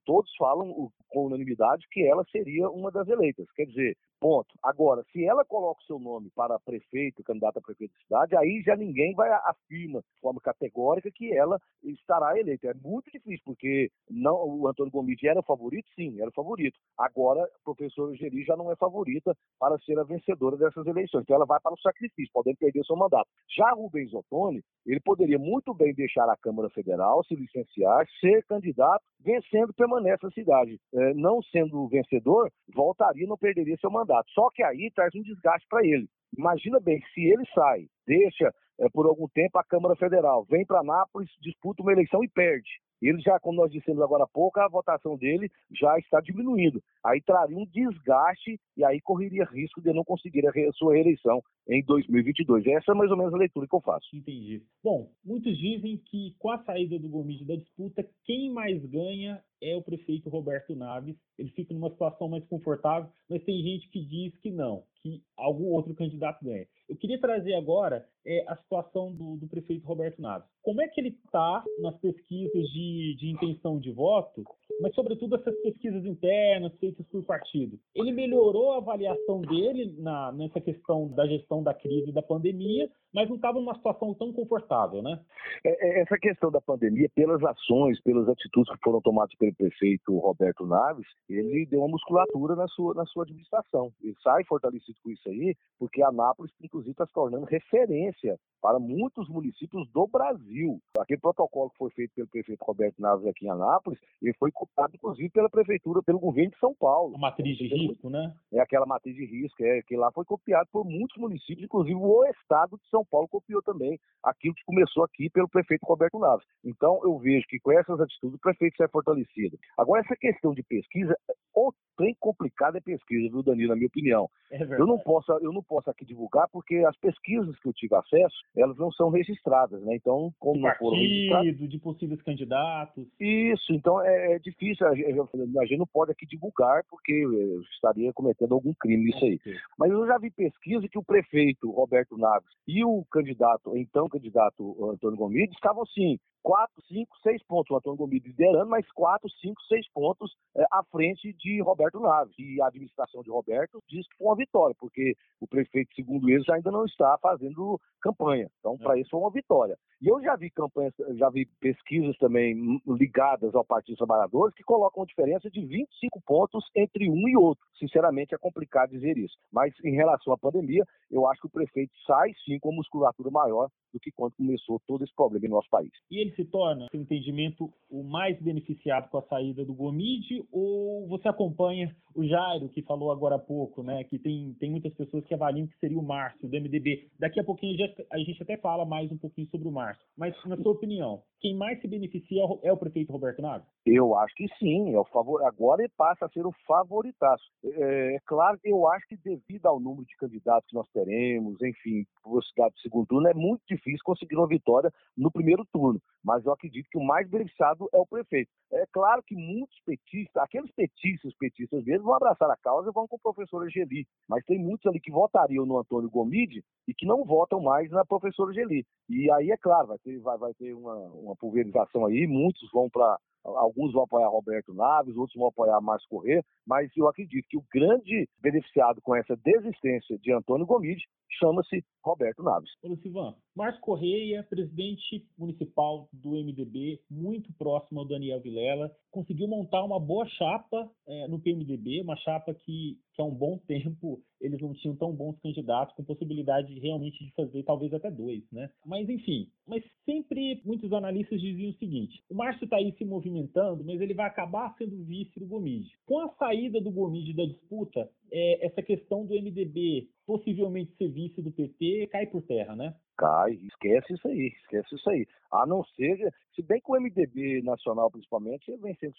todos 0.06 0.32
falam 0.38 0.92
com 1.10 1.26
unanimidade 1.26 1.86
que 1.92 2.06
ela 2.06 2.24
seria 2.32 2.70
uma 2.70 2.92
das 2.92 3.08
eleitas. 3.08 3.48
Quer 3.56 3.66
dizer, 3.66 3.98
Ponto. 4.24 4.58
Agora, 4.64 5.04
se 5.12 5.26
ela 5.26 5.44
coloca 5.44 5.82
o 5.82 5.86
seu 5.86 6.00
nome 6.00 6.32
para 6.34 6.58
prefeito, 6.58 7.22
candidato 7.26 7.58
a 7.58 7.62
prefeito 7.62 7.92
da 7.92 8.00
cidade, 8.06 8.38
aí 8.38 8.64
já 8.66 8.74
ninguém 8.74 9.14
vai 9.14 9.30
afirma 9.38 10.00
de 10.02 10.20
forma 10.22 10.40
categórica 10.42 11.10
que 11.12 11.34
ela 11.34 11.60
estará 11.84 12.38
eleita. 12.40 12.68
É 12.68 12.74
muito 12.74 13.12
difícil, 13.12 13.42
porque 13.46 13.90
não, 14.10 14.36
o 14.36 14.68
Antônio 14.68 14.92
Gomes 14.92 15.22
era 15.24 15.40
o 15.40 15.44
favorito? 15.44 15.88
Sim, 15.96 16.20
era 16.20 16.30
o 16.30 16.34
favorito. 16.34 16.78
Agora, 16.98 17.44
a 17.44 17.64
professora 17.64 18.16
Geri 18.16 18.44
já 18.44 18.56
não 18.56 18.72
é 18.72 18.76
favorita 18.76 19.36
para 19.60 19.78
ser 19.80 19.98
a 20.00 20.04
vencedora 20.04 20.58
dessas 20.58 20.86
eleições. 20.86 21.24
Então, 21.24 21.36
ela 21.36 21.46
vai 21.46 21.60
para 21.60 21.74
o 21.74 21.80
sacrifício, 21.80 22.32
podendo 22.34 22.58
perder 22.58 22.84
seu 22.86 22.96
mandato. 22.96 23.28
Já 23.56 23.72
Rubens 23.72 24.14
Ottoni, 24.14 24.62
ele 24.86 25.00
poderia 25.00 25.40
muito 25.40 25.74
bem 25.74 25.94
deixar 25.94 26.30
a 26.30 26.38
Câmara 26.38 26.70
Federal, 26.70 27.24
se 27.24 27.36
licenciar, 27.36 28.06
ser 28.20 28.44
candidato, 28.46 29.04
vencendo, 29.20 29.74
permanece 29.74 30.26
na 30.26 30.32
cidade. 30.32 30.80
É, 30.94 31.14
não 31.14 31.42
sendo 31.44 31.88
vencedor, 31.88 32.52
voltaria, 32.74 33.28
não 33.28 33.38
perderia 33.38 33.78
seu 33.78 33.90
mandato. 33.90 34.30
Só 34.32 34.50
que 34.54 34.64
aí 34.64 34.92
traz 34.94 35.14
um 35.16 35.22
desgaste 35.22 35.68
para 35.70 35.86
ele. 35.86 36.08
Imagina 36.38 36.80
bem, 36.80 37.00
se 37.14 37.22
ele 37.22 37.44
sai, 37.54 37.88
deixa 38.08 38.52
é, 38.80 38.90
por 38.90 39.06
algum 39.06 39.28
tempo 39.28 39.58
a 39.58 39.64
Câmara 39.64 39.96
Federal, 39.96 40.46
vem 40.50 40.66
para 40.66 40.84
Nápoles, 40.84 41.30
disputa 41.42 41.82
uma 41.82 41.92
eleição 41.92 42.24
e 42.24 42.30
perde. 42.30 42.70
Ele 43.02 43.20
já, 43.20 43.38
como 43.40 43.58
nós 43.58 43.72
dissemos 43.72 44.02
agora 44.02 44.24
há 44.24 44.28
pouco, 44.28 44.60
a 44.60 44.68
votação 44.68 45.18
dele 45.18 45.52
já 45.70 45.98
está 46.00 46.22
diminuindo. 46.22 46.82
Aí 47.04 47.22
traria 47.22 47.58
um 47.58 47.66
desgaste 47.66 48.58
e 48.78 48.86
aí 48.86 49.02
correria 49.02 49.44
risco 49.44 49.82
de 49.82 49.92
não 49.92 50.06
conseguir 50.06 50.48
a, 50.48 50.52
sua 50.74 50.94
reeleição 50.94 51.42
em 51.68 51.84
2022. 51.84 52.66
Essa 52.68 52.94
é 52.94 52.96
mais 52.96 53.12
ou 53.12 53.18
menos 53.18 53.34
a 53.34 53.38
leitura 53.38 53.68
que 53.68 53.76
eu 53.76 53.82
faço. 53.82 54.08
Entendi. 54.14 54.64
Bom, 54.82 55.12
muitos 55.24 55.58
dizem 55.58 55.98
que 55.98 56.34
com 56.40 56.50
a 56.52 56.64
saída 56.64 56.98
do 56.98 57.10
Gomes 57.10 57.46
da 57.46 57.56
disputa, 57.56 58.08
quem 58.24 58.52
mais 58.52 58.84
ganha 58.86 59.44
é 59.62 59.76
o 59.76 59.82
prefeito 59.82 60.30
Roberto 60.30 60.76
Naves. 60.76 61.16
Ele 61.38 61.50
fica 61.50 61.74
numa 61.74 61.90
situação 61.90 62.30
mais 62.30 62.46
confortável, 62.46 63.10
mas 63.30 63.44
tem 63.44 63.62
gente 63.64 63.90
que 63.90 64.02
diz 64.06 64.38
que 64.40 64.52
não, 64.52 64.84
que 65.02 65.22
algum 65.38 65.73
outro 65.84 65.96
candidato 65.96 66.44
ganha. 66.44 66.66
Eu 66.88 66.96
queria 66.96 67.20
trazer 67.20 67.54
agora 67.54 68.06
é, 68.26 68.44
a 68.48 68.56
situação 68.58 69.12
do, 69.14 69.38
do, 69.38 69.48
prefeito 69.48 69.86
Roberto 69.86 70.22
Naves. 70.22 70.48
Como 70.62 70.82
é 70.82 70.88
que 70.88 71.00
ele 71.00 71.10
está 71.26 71.64
nas 71.80 71.96
pesquisas 72.00 72.70
de, 72.70 73.16
de 73.18 73.30
intenção 73.30 73.80
de 73.80 73.92
voto, 73.92 74.44
mas 74.82 74.94
sobretudo 74.96 75.36
essas 75.36 75.56
pesquisas 75.62 76.06
internas 76.06 76.74
feitas 76.80 77.06
por 77.08 77.24
partido? 77.26 77.80
Ele 77.96 78.12
melhorou 78.12 78.74
a 78.74 78.78
avaliação 78.78 79.42
dele 79.42 79.94
na, 79.98 80.32
nessa 80.32 80.60
questão 80.60 81.08
da 81.10 81.28
gestão 81.28 81.62
da 81.62 81.74
crise 81.74 82.12
da 82.12 82.22
pandemia, 82.22 82.90
mas 83.14 83.30
não 83.30 83.36
estava 83.36 83.60
numa 83.60 83.76
situação 83.76 84.14
tão 84.14 84.34
confortável, 84.34 85.02
né? 85.02 85.20
É, 85.64 85.70
é, 85.70 86.02
essa 86.02 86.18
questão 86.18 86.50
da 86.52 86.60
pandemia, 86.60 87.10
pelas 87.16 87.44
ações, 87.44 88.02
pelas 88.02 88.28
atitudes 88.28 88.74
que 88.74 88.84
foram 88.84 89.02
tomadas 89.02 89.36
pelo 89.36 89.54
prefeito 89.54 90.18
Roberto 90.18 90.66
Naves, 90.66 91.06
ele 91.30 91.66
deu 91.68 91.80
uma 91.80 91.90
musculatura 91.90 92.56
na 92.56 92.68
sua, 92.68 92.94
na 92.94 93.06
sua 93.06 93.24
administração. 93.24 93.92
Ele 94.02 94.16
sai 94.24 94.44
fortalecido 94.46 94.98
com 95.04 95.12
isso 95.12 95.30
aí, 95.30 95.56
porque 95.78 96.02
Anápolis, 96.02 96.52
inclusive, 96.62 96.92
está 96.92 97.06
se 97.06 97.14
tornando 97.14 97.46
referência 97.46 98.38
para 98.62 98.80
muitos 98.80 99.28
municípios 99.30 99.88
do 99.92 100.08
Brasil. 100.08 100.80
Aquele 100.98 101.20
protocolo 101.20 101.70
que 101.72 101.78
foi 101.78 101.92
feito 101.92 102.14
pelo 102.16 102.28
prefeito 102.28 102.64
Roberto 102.64 103.02
Naves 103.02 103.28
aqui 103.28 103.46
em 103.46 103.50
Anápolis, 103.50 104.00
ele 104.22 104.34
foi 104.34 104.52
copiado, 104.52 104.96
inclusive, 104.96 105.30
pela 105.30 105.50
prefeitura, 105.50 106.02
pelo 106.02 106.20
governo 106.20 106.52
de 106.52 106.60
São 106.60 106.74
Paulo. 106.74 107.16
A 107.16 107.20
matriz 107.20 107.58
de 107.58 107.68
risco, 107.68 108.10
né? 108.10 108.34
É 108.52 108.62
aquela 108.62 108.86
matriz 108.86 109.16
de 109.16 109.26
risco, 109.26 109.64
é 109.64 109.82
que 109.82 109.96
lá 109.96 110.12
foi 110.12 110.26
copiado 110.26 110.68
por 110.72 110.86
muitos 110.86 111.18
municípios, 111.18 111.66
inclusive 111.66 111.96
o 111.96 112.26
estado 112.26 112.78
de 112.78 112.90
São 112.90 113.03
Paulo 113.06 113.28
copiou 113.28 113.62
também 113.62 114.00
aquilo 114.24 114.56
que 114.56 114.64
começou 114.66 115.04
aqui 115.04 115.30
pelo 115.30 115.50
prefeito 115.50 115.86
Roberto 115.86 116.20
Naves. 116.20 116.46
Então, 116.64 117.00
eu 117.04 117.18
vejo 117.18 117.46
que 117.48 117.60
com 117.60 117.72
essas 117.72 118.00
atitudes 118.00 118.36
o 118.36 118.42
prefeito 118.42 118.78
sai 118.78 118.88
fortalecido. 118.88 119.58
Agora, 119.78 120.02
essa 120.02 120.16
questão 120.16 120.54
de 120.54 120.64
pesquisa, 120.64 121.16
o 121.56 121.72
trem 121.98 122.16
complicado 122.20 122.78
é 122.78 122.82
pesquisa, 122.82 123.30
viu, 123.30 123.44
Danilo, 123.44 123.70
na 123.70 123.76
minha 123.76 123.88
opinião. 123.88 124.30
É 124.52 124.62
eu, 124.64 124.86
não 124.86 124.98
posso, 124.98 125.32
eu 125.34 125.52
não 125.52 125.64
posso 125.64 125.90
aqui 125.90 126.06
divulgar 126.06 126.48
porque 126.50 126.78
as 126.78 126.96
pesquisas 126.98 127.58
que 127.60 127.68
eu 127.68 127.74
tive 127.74 127.96
acesso, 127.96 128.36
elas 128.56 128.78
não 128.78 128.92
são 128.92 129.10
registradas, 129.10 129.82
né? 129.84 129.96
Então, 129.96 130.34
como 130.40 130.62
não 130.62 130.76
foram 130.76 130.98
registradas... 130.98 131.70
de 131.70 131.80
possíveis 131.80 132.22
candidatos. 132.22 133.08
Isso, 133.20 133.74
então 133.74 134.02
é, 134.02 134.34
é 134.34 134.40
difícil, 134.40 134.88
a 134.88 134.96
gente 134.96 135.78
não 135.78 135.88
pode 135.88 136.12
aqui 136.12 136.26
divulgar 136.26 136.84
porque 136.90 137.12
eu 137.12 137.62
estaria 137.62 138.12
cometendo 138.14 138.54
algum 138.54 138.74
crime 138.74 139.06
nisso 139.06 139.26
aí. 139.26 139.40
Mas 139.78 139.92
eu 139.92 140.06
já 140.08 140.18
vi 140.18 140.30
pesquisa 140.32 140.88
que 140.88 140.98
o 140.98 141.04
prefeito 141.04 141.72
Roberto 141.72 142.18
Naves 142.18 142.50
e 142.68 142.84
o 142.84 142.93
candidato, 143.10 143.76
então 143.78 144.10
candidato 144.10 144.92
Antônio 144.92 145.18
Gomes, 145.18 145.50
estavam 145.52 145.86
sim 145.86 146.20
4, 146.44 146.84
5, 146.88 147.18
6 147.24 147.44
pontos. 147.44 147.72
O 147.72 147.78
Antônio 147.78 147.98
Gomes 147.98 148.24
liderando, 148.24 148.70
mas 148.70 148.86
4, 148.92 149.30
5, 149.30 149.62
6 149.64 149.90
pontos 149.92 150.36
é, 150.56 150.64
à 150.72 150.84
frente 150.84 151.34
de 151.34 151.62
Roberto 151.62 152.00
Naves. 152.00 152.36
E 152.38 152.62
a 152.62 152.68
administração 152.68 153.24
de 153.24 153.32
Roberto 153.32 153.82
diz 153.88 154.08
que 154.08 154.18
foi 154.18 154.28
uma 154.28 154.36
vitória, 154.36 154.76
porque 154.78 155.16
o 155.40 155.48
prefeito, 155.48 155.96
segundo 155.96 156.30
eles, 156.30 156.48
ainda 156.50 156.70
não 156.70 156.86
está 156.86 157.18
fazendo 157.22 157.80
campanha. 158.02 158.50
Então, 158.60 158.78
para 158.78 159.00
isso 159.00 159.10
foi 159.10 159.20
uma 159.22 159.32
vitória. 159.32 159.78
E 160.02 160.10
eu 160.10 160.22
já 160.22 160.36
vi 160.36 160.50
campanhas, 160.50 160.94
já 161.16 161.30
vi 161.30 161.46
pesquisas 161.62 162.18
também 162.18 162.82
ligadas 162.86 163.56
ao 163.56 163.64
Partido 163.64 163.94
dos 163.94 164.00
Trabalhadores 164.00 164.54
que 164.54 164.62
colocam 164.62 165.02
uma 165.02 165.08
diferença 165.08 165.50
de 165.50 165.66
25 165.66 166.22
pontos 166.26 166.66
entre 166.76 167.10
um 167.10 167.26
e 167.30 167.38
outro. 167.38 167.64
Sinceramente, 167.80 168.36
é 168.36 168.38
complicado 168.38 168.90
dizer 168.90 169.18
isso. 169.18 169.38
Mas 169.50 169.74
em 169.82 169.96
relação 169.96 170.34
à 170.34 170.38
pandemia, 170.38 170.84
eu 171.10 171.26
acho 171.26 171.40
que 171.40 171.48
o 171.48 171.52
prefeito 171.52 171.94
sai 172.06 172.34
sim 172.44 172.60
com 172.60 172.74
musculatura 172.74 173.32
maior 173.32 173.70
do 173.94 174.00
que 174.00 174.12
quando 174.12 174.36
começou 174.36 174.82
todo 174.86 175.06
esse 175.06 175.16
problema 175.16 175.46
em 175.46 175.50
nosso 175.50 175.70
país. 175.70 175.92
E 176.12 176.20
ele 176.20 176.33
se 176.36 176.46
torna, 176.46 176.88
seu 176.92 177.02
entendimento, 177.02 177.72
o 177.90 178.04
mais 178.04 178.40
beneficiado 178.42 179.10
com 179.10 179.18
a 179.18 179.24
saída 179.24 179.64
do 179.64 179.74
Gomide 179.74 180.44
ou 180.52 181.08
você 181.08 181.28
acompanha 181.28 181.96
o 182.16 182.24
Jairo, 182.24 182.70
que 182.70 182.82
falou 182.82 183.12
agora 183.12 183.36
há 183.36 183.40
pouco, 183.40 183.82
né, 183.82 184.04
que 184.04 184.20
tem, 184.20 184.56
tem 184.60 184.70
muitas 184.70 184.94
pessoas 184.94 185.26
que 185.26 185.34
avaliam 185.34 185.68
que 185.68 185.78
seria 185.80 185.98
o 185.98 186.04
Márcio, 186.04 186.48
do 186.48 186.56
MDB. 186.56 187.08
Daqui 187.20 187.40
a 187.40 187.44
pouquinho 187.44 187.76
a 188.12 188.18
gente 188.20 188.42
até 188.42 188.58
fala 188.58 188.86
mais 188.86 189.12
um 189.12 189.18
pouquinho 189.18 189.48
sobre 189.48 189.68
o 189.68 189.72
Márcio. 189.72 190.04
Mas, 190.18 190.36
na 190.46 190.58
sua 190.58 190.72
opinião, 190.72 191.24
quem 191.40 191.56
mais 191.56 191.82
se 191.82 191.88
beneficia 191.88 192.44
é 192.62 192.72
o 192.72 192.78
prefeito 192.78 193.12
Roberto 193.12 193.42
Naves? 193.42 193.68
Eu 193.86 194.16
acho 194.16 194.34
que 194.36 194.48
sim. 194.60 194.94
É 194.94 195.00
o 195.00 195.06
favor... 195.06 195.44
Agora 195.44 195.82
ele 195.82 195.92
passa 195.98 196.26
a 196.26 196.30
ser 196.30 196.46
o 196.46 196.54
favoritaço. 196.66 197.44
É, 197.66 198.16
é 198.16 198.20
claro, 198.26 198.60
eu 198.64 198.88
acho 198.88 199.08
que 199.08 199.18
devido 199.18 199.66
ao 199.66 199.80
número 199.80 200.06
de 200.06 200.16
candidatos 200.18 200.70
que 200.70 200.76
nós 200.76 200.88
teremos, 200.92 201.62
enfim, 201.62 202.06
possibilidade 202.24 202.76
de 202.76 202.82
segundo 202.82 203.08
turno, 203.08 203.28
é 203.28 203.34
muito 203.34 203.62
difícil 203.68 204.00
conseguir 204.04 204.36
uma 204.36 204.48
vitória 204.48 204.92
no 205.18 205.32
primeiro 205.32 205.66
turno. 205.72 206.02
Mas 206.24 206.46
eu 206.46 206.54
acredito 206.54 206.88
que 206.90 206.98
o 206.98 207.04
mais 207.04 207.30
beneficiado 207.30 207.90
é 207.94 207.98
o 207.98 208.06
prefeito. 208.06 208.50
É 208.72 208.86
claro 208.92 209.22
que 209.22 209.36
muitos 209.36 209.78
petistas, 209.86 210.42
aqueles 210.42 210.72
petistas, 210.72 211.34
petistas 211.38 211.84
mesmo, 211.84 212.06
vão 212.06 212.16
abraçar 212.16 212.50
a 212.50 212.58
causa 212.58 212.90
e 212.90 212.94
vão 212.94 213.08
com 213.08 213.18
o 213.18 213.20
professor 213.20 213.64
Angeli. 213.64 214.08
Mas 214.28 214.46
tem 214.46 214.58
muitos 214.58 214.86
ali 214.88 215.00
que 215.00 215.12
votariam 215.12 215.66
no 215.66 215.78
Antônio 215.78 216.10
Gomide 216.10 216.64
e 216.88 216.94
que 216.94 217.06
não 217.06 217.26
votam 217.26 217.62
mais 217.62 217.90
na 217.92 218.06
professora 218.06 218.52
Angeli. 218.52 218.86
E 219.10 219.30
aí, 219.32 219.52
é 219.52 219.58
claro, 219.58 219.88
vai 219.88 219.98
ter, 220.00 220.20
vai, 220.20 220.38
vai 220.38 220.54
ter 220.54 220.74
uma, 220.74 220.96
uma 220.96 221.36
pulverização 221.36 222.06
aí, 222.06 222.26
muitos 222.26 222.70
vão 222.72 222.90
para 222.90 223.18
Alguns 223.44 223.92
vão 223.92 224.04
apoiar 224.04 224.30
Roberto 224.30 224.74
Naves, 224.74 225.16
outros 225.16 225.38
vão 225.38 225.48
apoiar 225.48 225.80
Márcio 225.82 226.08
Corrêa, 226.10 226.44
mas 226.66 226.90
eu 226.96 227.08
acredito 227.08 227.46
que 227.50 227.58
o 227.58 227.66
grande 227.74 228.28
beneficiado 228.42 229.02
com 229.02 229.16
essa 229.16 229.36
desistência 229.36 230.18
de 230.18 230.32
Antônio 230.32 230.66
Gomide 230.66 231.04
chama-se 231.40 231.84
Roberto 232.04 232.44
Naves. 232.44 232.70
Ô, 232.84 232.96
Silvan, 232.98 233.36
Márcio 233.56 233.82
Correia, 233.82 234.46
presidente 234.50 235.26
municipal 235.38 236.08
do 236.12 236.32
MDB, 236.32 237.02
muito 237.10 237.52
próximo 237.54 238.00
ao 238.00 238.08
Daniel 238.08 238.42
Vilela, 238.42 238.92
conseguiu 239.12 239.48
montar 239.48 239.84
uma 239.84 240.00
boa 240.00 240.26
chapa 240.28 240.90
é, 241.08 241.28
no 241.28 241.40
PMDB, 241.40 242.02
uma 242.02 242.16
chapa 242.18 242.54
que, 242.54 242.98
que 243.14 243.22
há 243.22 243.26
um 243.26 243.34
bom 243.34 243.58
tempo 243.68 244.22
eles 244.42 244.60
não 244.60 244.74
tinham 244.74 244.96
tão 244.96 245.14
bons 245.14 245.40
candidatos, 245.40 245.96
com 245.96 246.04
possibilidade 246.04 246.78
realmente 246.80 247.24
de 247.24 247.32
fazer 247.32 247.64
talvez 247.64 247.94
até 247.94 248.12
dois, 248.12 248.44
né? 248.52 248.70
Mas 248.86 249.08
enfim, 249.08 249.48
mas 249.66 249.84
sempre 250.06 250.62
muitos 250.66 250.92
analistas 250.92 251.40
diziam 251.40 251.72
o 251.72 251.78
seguinte: 251.78 252.22
o 252.30 252.36
Márcio 252.36 252.66
está 252.66 252.78
aí 252.78 252.94
se 252.98 253.06
movimentando, 253.06 253.84
mas 253.84 254.02
ele 254.02 254.14
vai 254.14 254.28
acabar 254.28 254.76
sendo 254.78 255.04
vice 255.04 255.40
do 255.40 255.48
Gomide. 255.48 255.92
Com 256.06 256.20
a 256.20 256.30
saída 256.36 256.82
do 256.82 256.92
Gomide 256.92 257.34
da 257.34 257.46
disputa, 257.46 258.10
é, 258.34 258.66
essa 258.66 258.82
questão 258.82 259.26
do 259.26 259.34
MDB 259.34 260.10
possivelmente 260.26 260.96
ser 260.98 261.10
vice 261.10 261.42
do 261.42 261.52
PT 261.52 262.08
cai 262.12 262.26
por 262.26 262.42
terra, 262.44 262.76
né? 262.76 262.96
Cai, 263.16 263.52
esquece 263.52 264.14
isso 264.14 264.28
aí, 264.28 264.48
esquece 264.64 264.96
isso 264.96 265.10
aí. 265.10 265.28
A 265.52 265.68
não 265.68 265.84
ser, 265.84 266.18
se 266.56 266.64
bem 266.64 266.82
que 266.82 266.92
o 266.92 267.00
MDB 267.00 267.62
nacional, 267.62 268.10
principalmente, 268.10 268.76
vem 268.78 268.96
sendo 268.96 269.14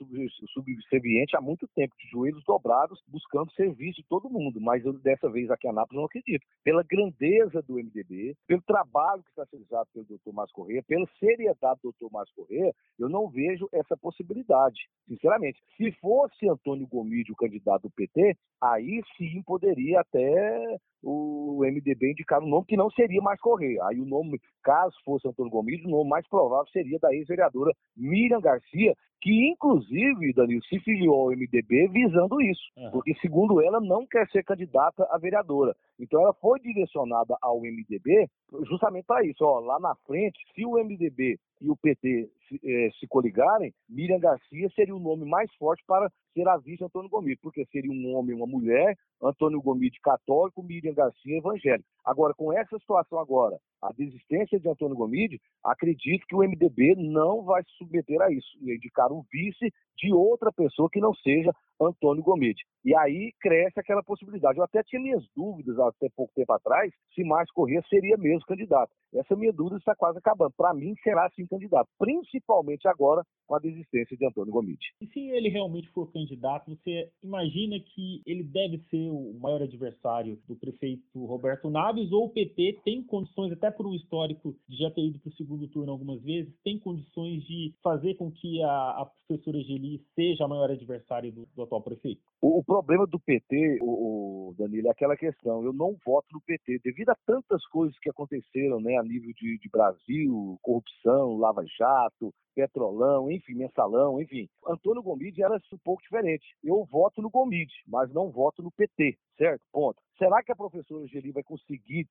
subserviente 0.52 1.36
há 1.36 1.40
muito 1.40 1.68
tempo, 1.76 1.94
de 1.96 2.10
joelhos 2.10 2.42
dobrados, 2.44 3.00
buscando 3.06 3.52
serviço 3.52 4.02
de 4.02 4.08
todo 4.08 4.28
mundo. 4.28 4.60
Mas 4.60 4.84
eu, 4.84 4.94
dessa 4.94 5.30
vez 5.30 5.48
aqui 5.48 5.68
em 5.68 5.70
Anápolis, 5.70 5.98
não 5.98 6.06
acredito. 6.06 6.44
Pela 6.64 6.82
grandeza 6.82 7.62
do 7.62 7.74
MDB, 7.74 8.34
pelo 8.48 8.62
trabalho 8.62 9.22
que 9.22 9.30
está 9.30 9.46
sendo 9.46 9.64
realizado 9.64 9.88
pelo 9.92 10.04
doutor 10.06 10.32
Márcio 10.32 10.54
Corrêa, 10.54 10.82
pela 10.82 11.06
seriedade 11.18 11.80
do 11.82 11.90
doutor 11.90 12.10
Márcio 12.10 12.34
Corrêa, 12.34 12.72
eu 12.98 13.08
não 13.08 13.28
vejo 13.28 13.68
essa 13.72 13.96
possibilidade, 13.96 14.88
sinceramente. 15.06 15.60
Se 15.76 15.92
fosse 15.92 16.48
Antônio 16.48 16.86
Gomide 16.86 17.32
o 17.32 17.36
candidato 17.36 17.82
do 17.82 17.90
PT, 17.90 18.36
aí 18.60 19.02
sim 19.16 19.42
poderia 19.42 20.00
até 20.00 20.76
o 21.02 21.60
MDB 21.62 22.12
indicar 22.12 22.42
um 22.42 22.48
nome 22.48 22.66
que 22.66 22.76
não 22.76 22.90
seria 22.90 23.20
mais 23.20 23.40
Correia. 23.40 23.84
Aí 23.86 24.00
o 24.00 24.06
nome, 24.06 24.40
caso 24.62 24.94
fosse 25.04 25.28
Antônio 25.28 25.50
Gomes, 25.50 25.84
o 25.84 25.88
nome 25.88 26.08
mais 26.08 26.26
provável 26.28 26.66
seria 26.72 26.98
da 26.98 27.14
ex-vereadora 27.14 27.72
Miriam 27.96 28.40
Garcia, 28.40 28.94
que 29.24 29.48
inclusive, 29.48 30.34
Danilo, 30.34 30.62
se 30.64 30.78
filiou 30.80 31.14
ao 31.14 31.30
MDB 31.30 31.88
visando 31.88 32.42
isso, 32.42 32.60
uhum. 32.76 32.90
porque 32.90 33.14
segundo 33.22 33.62
ela 33.62 33.80
não 33.80 34.06
quer 34.06 34.28
ser 34.28 34.44
candidata 34.44 35.08
a 35.10 35.16
vereadora. 35.16 35.74
Então 35.98 36.20
ela 36.20 36.34
foi 36.34 36.60
direcionada 36.60 37.34
ao 37.40 37.58
MDB 37.60 38.28
justamente 38.68 39.06
para 39.06 39.24
isso. 39.24 39.42
Ó, 39.42 39.60
lá 39.60 39.80
na 39.80 39.94
frente, 40.06 40.38
se 40.54 40.66
o 40.66 40.72
MDB 40.72 41.38
e 41.58 41.70
o 41.70 41.76
PT 41.76 42.28
se, 42.48 42.60
eh, 42.62 42.90
se 43.00 43.06
coligarem, 43.06 43.72
Miriam 43.88 44.18
Garcia 44.18 44.68
seria 44.74 44.94
o 44.94 45.00
nome 45.00 45.24
mais 45.24 45.50
forte 45.54 45.82
para 45.86 46.10
ser 46.34 46.46
a 46.46 46.58
vice 46.58 46.84
Antônio 46.84 47.08
Gomide, 47.08 47.38
porque 47.40 47.64
seria 47.66 47.90
um 47.90 48.14
homem 48.14 48.32
e 48.32 48.34
uma 48.34 48.46
mulher, 48.46 48.94
Antônio 49.22 49.62
Gomide 49.62 49.98
católico, 50.02 50.62
Miriam 50.62 50.92
Garcia 50.92 51.38
evangélico. 51.38 51.88
Agora, 52.04 52.34
com 52.34 52.52
essa 52.52 52.78
situação 52.78 53.18
agora, 53.18 53.58
a 53.80 53.92
desistência 53.92 54.58
de 54.58 54.68
Antônio 54.68 54.96
Gomide, 54.96 55.40
acredito 55.62 56.26
que 56.26 56.34
o 56.34 56.42
MDB 56.42 56.96
não 56.96 57.42
vai 57.42 57.62
se 57.62 57.70
submeter 57.78 58.20
a 58.20 58.30
isso, 58.30 58.58
e 58.60 58.74
indicar 58.74 59.12
um 59.14 59.24
vice 59.32 59.72
de 59.96 60.12
outra 60.12 60.52
pessoa 60.52 60.88
que 60.90 61.00
não 61.00 61.14
seja 61.14 61.52
Antônio 61.80 62.22
Gomide. 62.22 62.62
E 62.84 62.94
aí 62.94 63.32
cresce 63.40 63.80
aquela 63.80 64.02
possibilidade. 64.02 64.58
Eu 64.58 64.64
até 64.64 64.82
tinha 64.82 65.00
minhas 65.00 65.24
dúvidas 65.34 65.78
até 65.78 66.08
pouco 66.14 66.32
tempo 66.34 66.52
atrás 66.52 66.92
se 67.14 67.24
Márcio 67.24 67.54
Corrêa 67.54 67.82
seria 67.88 68.16
mesmo 68.16 68.44
candidato. 68.46 68.92
Essa 69.14 69.36
minha 69.36 69.52
dúvida 69.52 69.76
está 69.78 69.94
quase 69.94 70.18
acabando. 70.18 70.52
Para 70.56 70.74
mim, 70.74 70.94
será 71.02 71.30
sim 71.30 71.46
candidato, 71.46 71.88
principalmente 71.98 72.86
agora 72.88 73.22
com 73.46 73.54
a 73.54 73.58
desistência 73.58 74.16
de 74.16 74.26
Antônio 74.26 74.52
Gomide. 74.52 74.92
E 75.00 75.06
se 75.06 75.20
ele 75.30 75.48
realmente 75.48 75.88
for 75.90 76.10
candidato, 76.12 76.70
você 76.70 77.10
imagina 77.22 77.78
que 77.78 78.22
ele 78.26 78.42
deve 78.42 78.78
ser 78.90 79.10
o 79.10 79.34
maior 79.40 79.62
adversário 79.62 80.38
do 80.48 80.56
prefeito 80.56 81.24
Roberto 81.24 81.70
Naves 81.70 82.10
ou 82.12 82.26
o 82.26 82.30
PT 82.30 82.80
tem 82.84 83.02
condições, 83.04 83.52
até 83.52 83.70
por 83.70 83.86
um 83.86 83.94
histórico 83.94 84.54
de 84.68 84.76
já 84.76 84.90
ter 84.90 85.02
ido 85.02 85.18
para 85.20 85.30
o 85.30 85.34
segundo 85.34 85.68
turno 85.68 85.92
algumas 85.92 86.20
vezes, 86.22 86.52
tem 86.62 86.78
condições 86.78 87.44
de 87.44 87.74
fazer 87.82 88.14
com 88.14 88.30
que 88.30 88.62
a, 88.62 88.68
a 88.68 89.10
professora 89.26 89.60
Geli 89.62 90.02
seja 90.14 90.44
a 90.44 90.48
maior 90.48 90.70
adversária 90.70 91.30
do, 91.30 91.46
do 91.54 91.62
atual 91.64 91.82
prefeito? 91.82 92.22
O, 92.44 92.58
o 92.58 92.62
problema 92.62 93.06
do 93.06 93.18
PT, 93.18 93.78
o, 93.80 94.50
o, 94.50 94.54
Danilo, 94.58 94.88
é 94.88 94.90
aquela 94.90 95.16
questão. 95.16 95.64
Eu 95.64 95.72
não 95.72 95.96
voto 96.04 96.26
no 96.30 96.42
PT 96.42 96.78
devido 96.84 97.08
a 97.08 97.16
tantas 97.26 97.66
coisas 97.68 97.98
que 97.98 98.10
aconteceram 98.10 98.82
né, 98.82 98.98
a 98.98 99.02
nível 99.02 99.32
de, 99.32 99.56
de 99.58 99.68
Brasil, 99.70 100.58
corrupção, 100.60 101.38
Lava 101.38 101.64
Jato, 101.64 102.34
Petrolão, 102.54 103.30
enfim, 103.30 103.54
Mensalão, 103.54 104.20
enfim. 104.20 104.46
Antônio 104.66 105.02
Gomide 105.02 105.42
era 105.42 105.56
um 105.56 105.78
pouco 105.82 106.02
diferente. 106.02 106.44
Eu 106.62 106.84
voto 106.84 107.20
no 107.20 107.30
Gomide, 107.30 107.74
mas 107.86 108.12
não 108.12 108.30
voto 108.30 108.62
no 108.62 108.70
PT, 108.70 109.16
certo? 109.38 109.62
Ponto. 109.72 110.00
Será 110.16 110.42
que 110.42 110.52
a 110.52 110.56
professora 110.56 111.06
Geli 111.08 111.32
vai 111.32 111.42
conseguir 111.42 112.06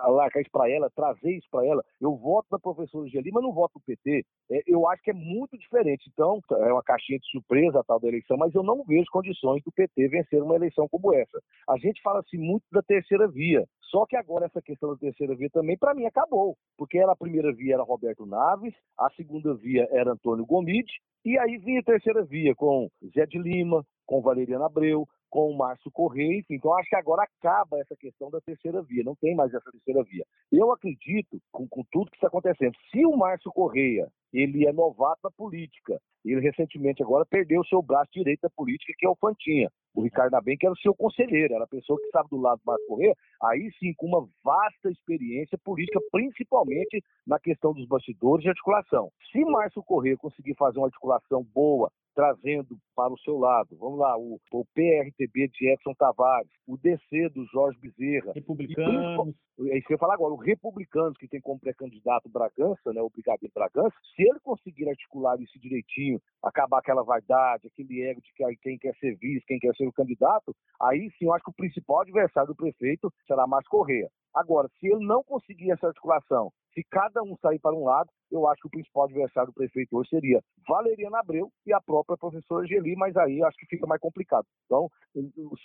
alargar 0.00 0.40
isso 0.40 0.50
para 0.50 0.70
ela, 0.70 0.90
trazer 0.90 1.36
isso 1.36 1.46
para 1.50 1.66
ela? 1.66 1.84
Eu 2.00 2.16
voto 2.16 2.46
na 2.50 2.58
professora 2.58 3.08
Geli, 3.08 3.30
mas 3.30 3.42
não 3.42 3.52
voto 3.52 3.72
no 3.74 3.82
PT. 3.82 4.24
É, 4.50 4.62
eu 4.66 4.88
acho 4.88 5.02
que 5.02 5.10
é 5.10 5.14
muito 5.14 5.58
diferente. 5.58 6.08
Então, 6.10 6.40
é 6.50 6.72
uma 6.72 6.82
caixinha 6.82 7.18
de 7.18 7.30
surpresa 7.30 7.80
a 7.80 7.84
tal 7.84 8.00
da 8.00 8.08
eleição, 8.08 8.36
mas 8.38 8.54
eu 8.54 8.62
não 8.62 8.82
vejo 8.84 9.10
condições 9.10 9.62
do 9.62 9.71
PT 9.72 10.08
vencer 10.08 10.42
uma 10.42 10.54
eleição 10.54 10.88
como 10.88 11.14
essa. 11.14 11.40
A 11.68 11.76
gente 11.78 12.00
fala 12.02 12.20
assim 12.20 12.38
muito 12.38 12.64
da 12.70 12.82
terceira 12.82 13.28
via. 13.28 13.64
Só 13.90 14.06
que 14.06 14.16
agora 14.16 14.46
essa 14.46 14.62
questão 14.62 14.90
da 14.90 14.96
terceira 14.96 15.34
via 15.34 15.50
também, 15.50 15.76
para 15.76 15.94
mim, 15.94 16.06
acabou. 16.06 16.56
Porque 16.78 16.98
era 16.98 17.12
a 17.12 17.16
primeira 17.16 17.52
via 17.52 17.74
era 17.74 17.82
Roberto 17.82 18.24
Naves, 18.24 18.74
a 18.98 19.10
segunda 19.10 19.54
via 19.54 19.86
era 19.90 20.12
Antônio 20.12 20.46
Gomide, 20.46 20.92
e 21.24 21.38
aí 21.38 21.58
vinha 21.58 21.80
a 21.80 21.84
terceira 21.84 22.24
via 22.24 22.54
com 22.54 22.88
Zé 23.14 23.26
de 23.26 23.38
Lima, 23.38 23.84
com 24.06 24.22
Valeriano 24.22 24.64
Abreu, 24.64 25.06
com 25.32 25.50
o 25.50 25.56
Márcio 25.56 25.90
Correia, 25.90 26.38
enfim. 26.38 26.56
Então, 26.56 26.76
acho 26.76 26.90
que 26.90 26.94
agora 26.94 27.22
acaba 27.22 27.80
essa 27.80 27.96
questão 27.96 28.30
da 28.30 28.38
terceira 28.42 28.82
via, 28.82 29.02
não 29.02 29.16
tem 29.16 29.34
mais 29.34 29.52
essa 29.54 29.72
terceira 29.72 30.04
via. 30.04 30.26
Eu 30.52 30.70
acredito, 30.70 31.40
com, 31.50 31.66
com 31.66 31.82
tudo 31.90 32.10
que 32.10 32.18
está 32.18 32.26
acontecendo, 32.26 32.74
se 32.90 33.06
o 33.06 33.16
Márcio 33.16 33.50
Correia 33.50 34.08
ele 34.30 34.66
é 34.66 34.72
novato 34.72 35.20
na 35.24 35.30
política, 35.30 35.98
ele 36.22 36.40
recentemente 36.40 37.02
agora 37.02 37.24
perdeu 37.24 37.62
o 37.62 37.66
seu 37.66 37.80
braço 37.80 38.10
direito 38.12 38.42
da 38.42 38.50
política, 38.50 38.92
que 38.96 39.06
é 39.06 39.08
o 39.08 39.16
Fantinha. 39.16 39.70
O 39.94 40.02
Ricardo 40.02 40.32
Nabem, 40.32 40.56
que 40.56 40.66
era 40.66 40.74
o 40.74 40.78
seu 40.78 40.94
conselheiro, 40.94 41.54
era 41.54 41.64
a 41.64 41.68
pessoa 41.68 41.98
que 41.98 42.06
estava 42.06 42.28
do 42.28 42.36
lado 42.36 42.58
do 42.58 42.66
Márcio 42.66 42.86
Correia, 42.86 43.14
aí 43.42 43.70
sim, 43.78 43.94
com 43.96 44.06
uma 44.06 44.28
vasta 44.44 44.90
experiência 44.90 45.56
política, 45.64 45.98
principalmente 46.10 47.02
na 47.26 47.38
questão 47.38 47.72
dos 47.72 47.86
bastidores 47.86 48.42
de 48.42 48.50
articulação. 48.50 49.10
Se 49.30 49.42
Márcio 49.46 49.82
Correia 49.82 50.16
conseguir 50.18 50.54
fazer 50.56 50.78
uma 50.78 50.88
articulação 50.88 51.42
boa, 51.54 51.90
trazendo 52.14 52.78
para 52.94 53.12
o 53.12 53.18
seu 53.18 53.38
lado, 53.38 53.76
vamos 53.76 53.98
lá, 53.98 54.16
o, 54.16 54.38
o 54.52 54.64
PRTB 54.74 55.48
de 55.48 55.72
Edson 55.72 55.94
Tavares, 55.94 56.50
o 56.66 56.76
DC 56.76 57.28
do 57.30 57.44
Jorge 57.46 57.78
Bezerra. 57.80 58.32
Republicanos. 58.34 59.34
É 59.60 59.78
isso 59.78 59.86
eu 59.90 59.94
ia 59.94 59.98
falar 59.98 60.14
agora, 60.14 60.32
o 60.32 60.38
Republicanos, 60.38 61.16
que 61.18 61.28
tem 61.28 61.40
como 61.40 61.60
pré-candidato 61.60 62.28
Bragança, 62.28 62.92
né, 62.92 63.00
o 63.00 63.10
Brigadeiro 63.10 63.52
Bragança, 63.54 63.94
se 64.14 64.22
ele 64.22 64.40
conseguir 64.40 64.88
articular 64.88 65.40
isso 65.40 65.58
direitinho, 65.58 66.20
acabar 66.42 66.78
aquela 66.78 67.02
vaidade, 67.02 67.66
aquele 67.66 68.02
ego 68.02 68.20
de 68.20 68.56
quem 68.60 68.78
quer 68.78 68.94
ser 68.96 69.16
vice, 69.16 69.44
quem 69.46 69.58
quer 69.58 69.74
ser 69.74 69.86
o 69.86 69.92
candidato, 69.92 70.54
aí 70.80 71.10
sim 71.18 71.26
eu 71.26 71.34
acho 71.34 71.44
que 71.44 71.50
o 71.50 71.54
principal 71.54 72.00
adversário 72.00 72.48
do 72.48 72.56
prefeito 72.56 73.12
será 73.26 73.46
Márcio 73.46 73.70
Correia. 73.70 74.08
Agora, 74.34 74.68
se 74.80 74.86
ele 74.86 75.04
não 75.04 75.22
conseguir 75.22 75.70
essa 75.70 75.88
articulação, 75.88 76.50
se 76.74 76.82
cada 76.90 77.22
um 77.22 77.36
sair 77.36 77.58
para 77.58 77.74
um 77.74 77.84
lado, 77.84 78.08
eu 78.30 78.48
acho 78.48 78.62
que 78.62 78.68
o 78.68 78.70
principal 78.70 79.04
adversário 79.04 79.50
do 79.50 79.54
prefeito 79.54 79.94
hoje 79.96 80.08
seria 80.08 80.40
Valeriana 80.66 81.20
Abreu 81.20 81.50
e 81.66 81.72
a 81.72 81.80
própria 81.80 82.16
professora 82.16 82.66
Geli, 82.66 82.96
mas 82.96 83.16
aí 83.16 83.42
acho 83.42 83.58
que 83.58 83.66
fica 83.66 83.86
mais 83.86 84.00
complicado. 84.00 84.46
Então, 84.64 84.88